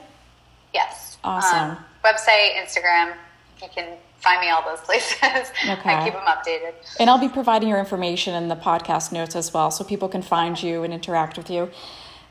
Yes. 0.73 1.17
Awesome. 1.23 1.71
Um, 1.71 1.78
website, 2.04 2.56
Instagram. 2.56 3.13
You 3.62 3.67
can 3.73 3.97
find 4.19 4.41
me 4.41 4.49
all 4.49 4.63
those 4.63 4.82
places. 4.82 5.17
Okay. 5.69 5.93
I 5.93 6.03
keep 6.03 6.13
them 6.13 6.23
updated. 6.23 6.73
And 6.99 7.10
I'll 7.10 7.19
be 7.19 7.30
providing 7.30 7.69
your 7.69 7.80
information 7.80 8.34
in 8.36 8.47
the 8.47 8.56
podcast 8.56 9.12
notes 9.12 9.36
as 9.36 9.53
well 9.53 9.71
so 9.71 9.84
people 9.84 10.08
can 10.08 10.21
find 10.21 10.62
you 10.62 10.84
and 10.84 10.93
interact 10.93 11.38
with 11.38 11.49
you. 11.49 11.69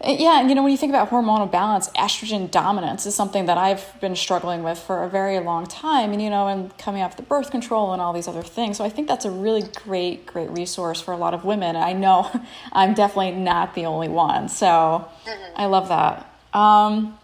Uh, 0.00 0.14
yeah, 0.18 0.40
and 0.40 0.48
you 0.48 0.54
know, 0.54 0.62
when 0.62 0.70
you 0.70 0.76
think 0.76 0.90
about 0.90 1.08
hormonal 1.08 1.50
balance, 1.50 1.88
estrogen 1.90 2.50
dominance 2.50 3.06
is 3.06 3.14
something 3.14 3.46
that 3.46 3.56
I've 3.56 3.98
been 4.00 4.14
struggling 4.14 4.62
with 4.62 4.78
for 4.78 5.04
a 5.04 5.08
very 5.08 5.38
long 5.40 5.66
time, 5.66 6.12
and 6.12 6.20
you 6.20 6.28
know, 6.28 6.48
and 6.48 6.76
coming 6.76 7.02
off 7.02 7.16
the 7.16 7.22
birth 7.22 7.50
control 7.50 7.92
and 7.92 8.02
all 8.02 8.12
these 8.12 8.28
other 8.28 8.42
things. 8.42 8.76
So 8.76 8.84
I 8.84 8.90
think 8.90 9.08
that's 9.08 9.24
a 9.24 9.30
really 9.30 9.62
great, 9.62 10.26
great 10.26 10.50
resource 10.50 11.00
for 11.00 11.12
a 11.12 11.16
lot 11.16 11.32
of 11.32 11.44
women. 11.44 11.76
I 11.76 11.94
know 11.94 12.30
I'm 12.72 12.92
definitely 12.92 13.32
not 13.32 13.74
the 13.74 13.86
only 13.86 14.08
one, 14.08 14.48
so 14.48 15.08
mm-hmm. 15.24 15.52
I 15.56 15.66
love 15.66 15.88
that. 15.88 16.30
Um, 16.52 17.18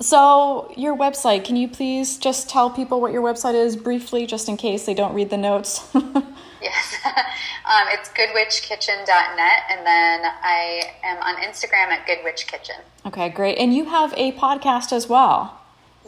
so, 0.00 0.72
your 0.76 0.96
website, 0.96 1.44
can 1.44 1.56
you 1.56 1.66
please 1.66 2.18
just 2.18 2.48
tell 2.48 2.70
people 2.70 3.00
what 3.00 3.12
your 3.12 3.22
website 3.22 3.54
is 3.54 3.74
briefly, 3.74 4.26
just 4.26 4.48
in 4.48 4.56
case 4.56 4.86
they 4.86 4.94
don't 4.94 5.12
read 5.12 5.30
the 5.30 5.36
notes? 5.36 5.88
yes. 5.94 6.96
um, 7.04 7.86
it's 7.88 8.08
goodwitchkitchen.net, 8.10 9.62
and 9.70 9.84
then 9.84 10.20
I 10.42 10.82
am 11.02 11.20
on 11.22 11.42
Instagram 11.42 11.88
at 11.88 12.06
goodwitchkitchen. 12.06 12.80
Okay, 13.06 13.28
great. 13.28 13.58
And 13.58 13.74
you 13.74 13.86
have 13.86 14.14
a 14.16 14.32
podcast 14.32 14.92
as 14.92 15.08
well. 15.08 15.58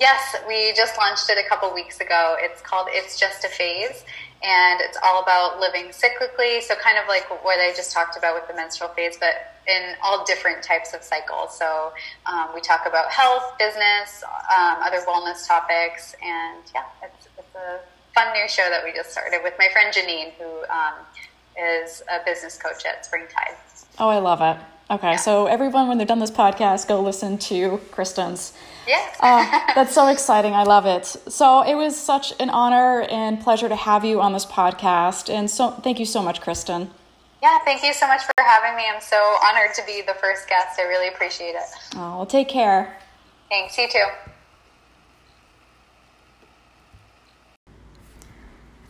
Yes, 0.00 0.36
we 0.46 0.72
just 0.76 0.96
launched 0.96 1.28
it 1.28 1.36
a 1.44 1.48
couple 1.48 1.74
weeks 1.74 2.00
ago. 2.00 2.36
It's 2.38 2.62
called 2.62 2.86
It's 2.90 3.18
Just 3.18 3.44
a 3.44 3.48
Phase, 3.48 4.04
and 4.42 4.80
it's 4.80 4.96
all 5.04 5.22
about 5.22 5.58
living 5.58 5.86
cyclically. 5.90 6.62
So, 6.62 6.74
kind 6.76 6.96
of 6.96 7.08
like 7.08 7.28
what 7.44 7.58
I 7.58 7.72
just 7.74 7.92
talked 7.92 8.16
about 8.16 8.34
with 8.34 8.46
the 8.46 8.54
menstrual 8.54 8.90
phase, 8.90 9.16
but 9.18 9.34
in 9.70 9.94
all 10.02 10.24
different 10.24 10.62
types 10.62 10.92
of 10.92 11.02
cycles. 11.02 11.56
So, 11.56 11.92
um, 12.26 12.48
we 12.54 12.60
talk 12.60 12.86
about 12.86 13.10
health, 13.10 13.56
business, 13.58 14.22
um, 14.24 14.78
other 14.82 14.98
wellness 15.08 15.46
topics, 15.46 16.14
and 16.22 16.62
yeah, 16.74 16.84
it's, 17.02 17.28
it's, 17.38 17.54
a 17.54 17.80
fun 18.14 18.32
new 18.32 18.48
show 18.48 18.68
that 18.68 18.82
we 18.84 18.92
just 18.92 19.10
started 19.10 19.40
with 19.42 19.54
my 19.58 19.68
friend 19.72 19.94
Janine, 19.94 20.32
who 20.32 20.64
um, 20.72 20.94
is 21.82 22.02
a 22.10 22.24
business 22.24 22.56
coach 22.56 22.84
at 22.84 23.04
Springtide. 23.04 23.56
Oh, 23.98 24.08
I 24.08 24.18
love 24.18 24.40
it. 24.40 24.60
Okay, 24.92 25.12
yeah. 25.12 25.16
so 25.16 25.46
everyone, 25.46 25.86
when 25.88 25.98
they're 25.98 26.06
done 26.06 26.18
this 26.18 26.30
podcast, 26.30 26.88
go 26.88 27.00
listen 27.00 27.38
to 27.38 27.78
Kristen's 27.92 28.52
yeah. 28.90 29.06
uh, 29.20 29.74
that's 29.74 29.94
so 29.94 30.08
exciting. 30.08 30.52
I 30.52 30.64
love 30.64 30.86
it. 30.86 31.06
So 31.06 31.62
it 31.62 31.74
was 31.74 31.96
such 31.98 32.32
an 32.40 32.50
honor 32.50 33.02
and 33.02 33.40
pleasure 33.40 33.68
to 33.68 33.76
have 33.76 34.04
you 34.04 34.20
on 34.20 34.32
this 34.32 34.46
podcast. 34.46 35.32
And 35.32 35.50
so 35.50 35.70
thank 35.70 35.98
you 35.98 36.06
so 36.06 36.22
much, 36.22 36.40
Kristen. 36.40 36.90
Yeah, 37.42 37.58
thank 37.64 37.82
you 37.82 37.94
so 37.94 38.06
much 38.06 38.22
for 38.22 38.32
having 38.38 38.76
me. 38.76 38.84
I'm 38.92 39.00
so 39.00 39.16
honored 39.16 39.74
to 39.74 39.82
be 39.86 40.02
the 40.02 40.14
first 40.14 40.48
guest. 40.48 40.78
I 40.78 40.82
really 40.82 41.08
appreciate 41.08 41.54
it. 41.54 41.96
Oh, 41.96 42.18
well, 42.18 42.26
take 42.26 42.48
care. 42.48 42.96
Thanks. 43.48 43.78
You 43.78 43.88
too. 43.88 44.04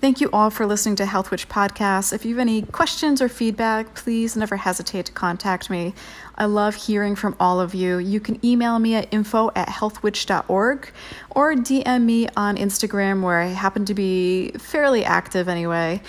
Thank 0.01 0.23
you 0.23 0.31
all 0.33 0.49
for 0.49 0.65
listening 0.65 0.97
to 0.97 1.05
Health 1.05 1.31
Witch 1.31 1.47
Podcast. 1.51 2.15
If 2.15 2.25
you 2.25 2.35
have 2.35 2.41
any 2.41 2.63
questions 2.63 3.21
or 3.21 3.29
feedback, 3.29 3.95
please 3.95 4.35
never 4.35 4.57
hesitate 4.57 5.05
to 5.07 5.13
contact 5.13 5.69
me. 5.69 5.93
I 6.37 6.47
love 6.47 6.75
hearing 6.75 7.15
from 7.15 7.37
all 7.39 7.61
of 7.61 7.75
you. 7.75 7.99
You 7.99 8.19
can 8.19 8.43
email 8.43 8.79
me 8.79 8.95
at 8.95 9.13
info 9.13 9.51
at 9.55 9.69
healthwitch.org 9.69 10.91
or 11.33 11.55
DM 11.55 12.03
me 12.05 12.29
on 12.35 12.57
Instagram, 12.57 13.23
where 13.23 13.43
I 13.43 13.49
happen 13.49 13.85
to 13.85 13.93
be 13.93 14.53
fairly 14.53 15.05
active 15.05 15.51
anyway, 15.51 16.01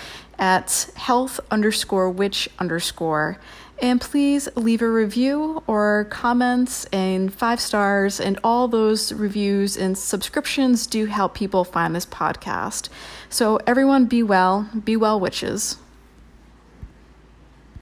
at 0.42 0.90
health 0.96 1.38
underscore 1.52 2.10
witch 2.10 2.48
underscore. 2.58 3.38
And 3.80 4.00
please 4.00 4.48
leave 4.56 4.82
a 4.82 4.90
review 4.90 5.62
or 5.68 6.08
comments 6.10 6.84
and 6.86 7.32
five 7.32 7.60
stars, 7.60 8.18
and 8.18 8.40
all 8.42 8.66
those 8.66 9.12
reviews 9.12 9.76
and 9.76 9.96
subscriptions 9.96 10.88
do 10.88 11.06
help 11.06 11.34
people 11.34 11.62
find 11.62 11.94
this 11.94 12.06
podcast. 12.06 12.88
So, 13.28 13.58
everyone, 13.68 14.06
be 14.06 14.24
well, 14.24 14.68
be 14.84 14.96
well, 14.96 15.18
witches. 15.18 15.76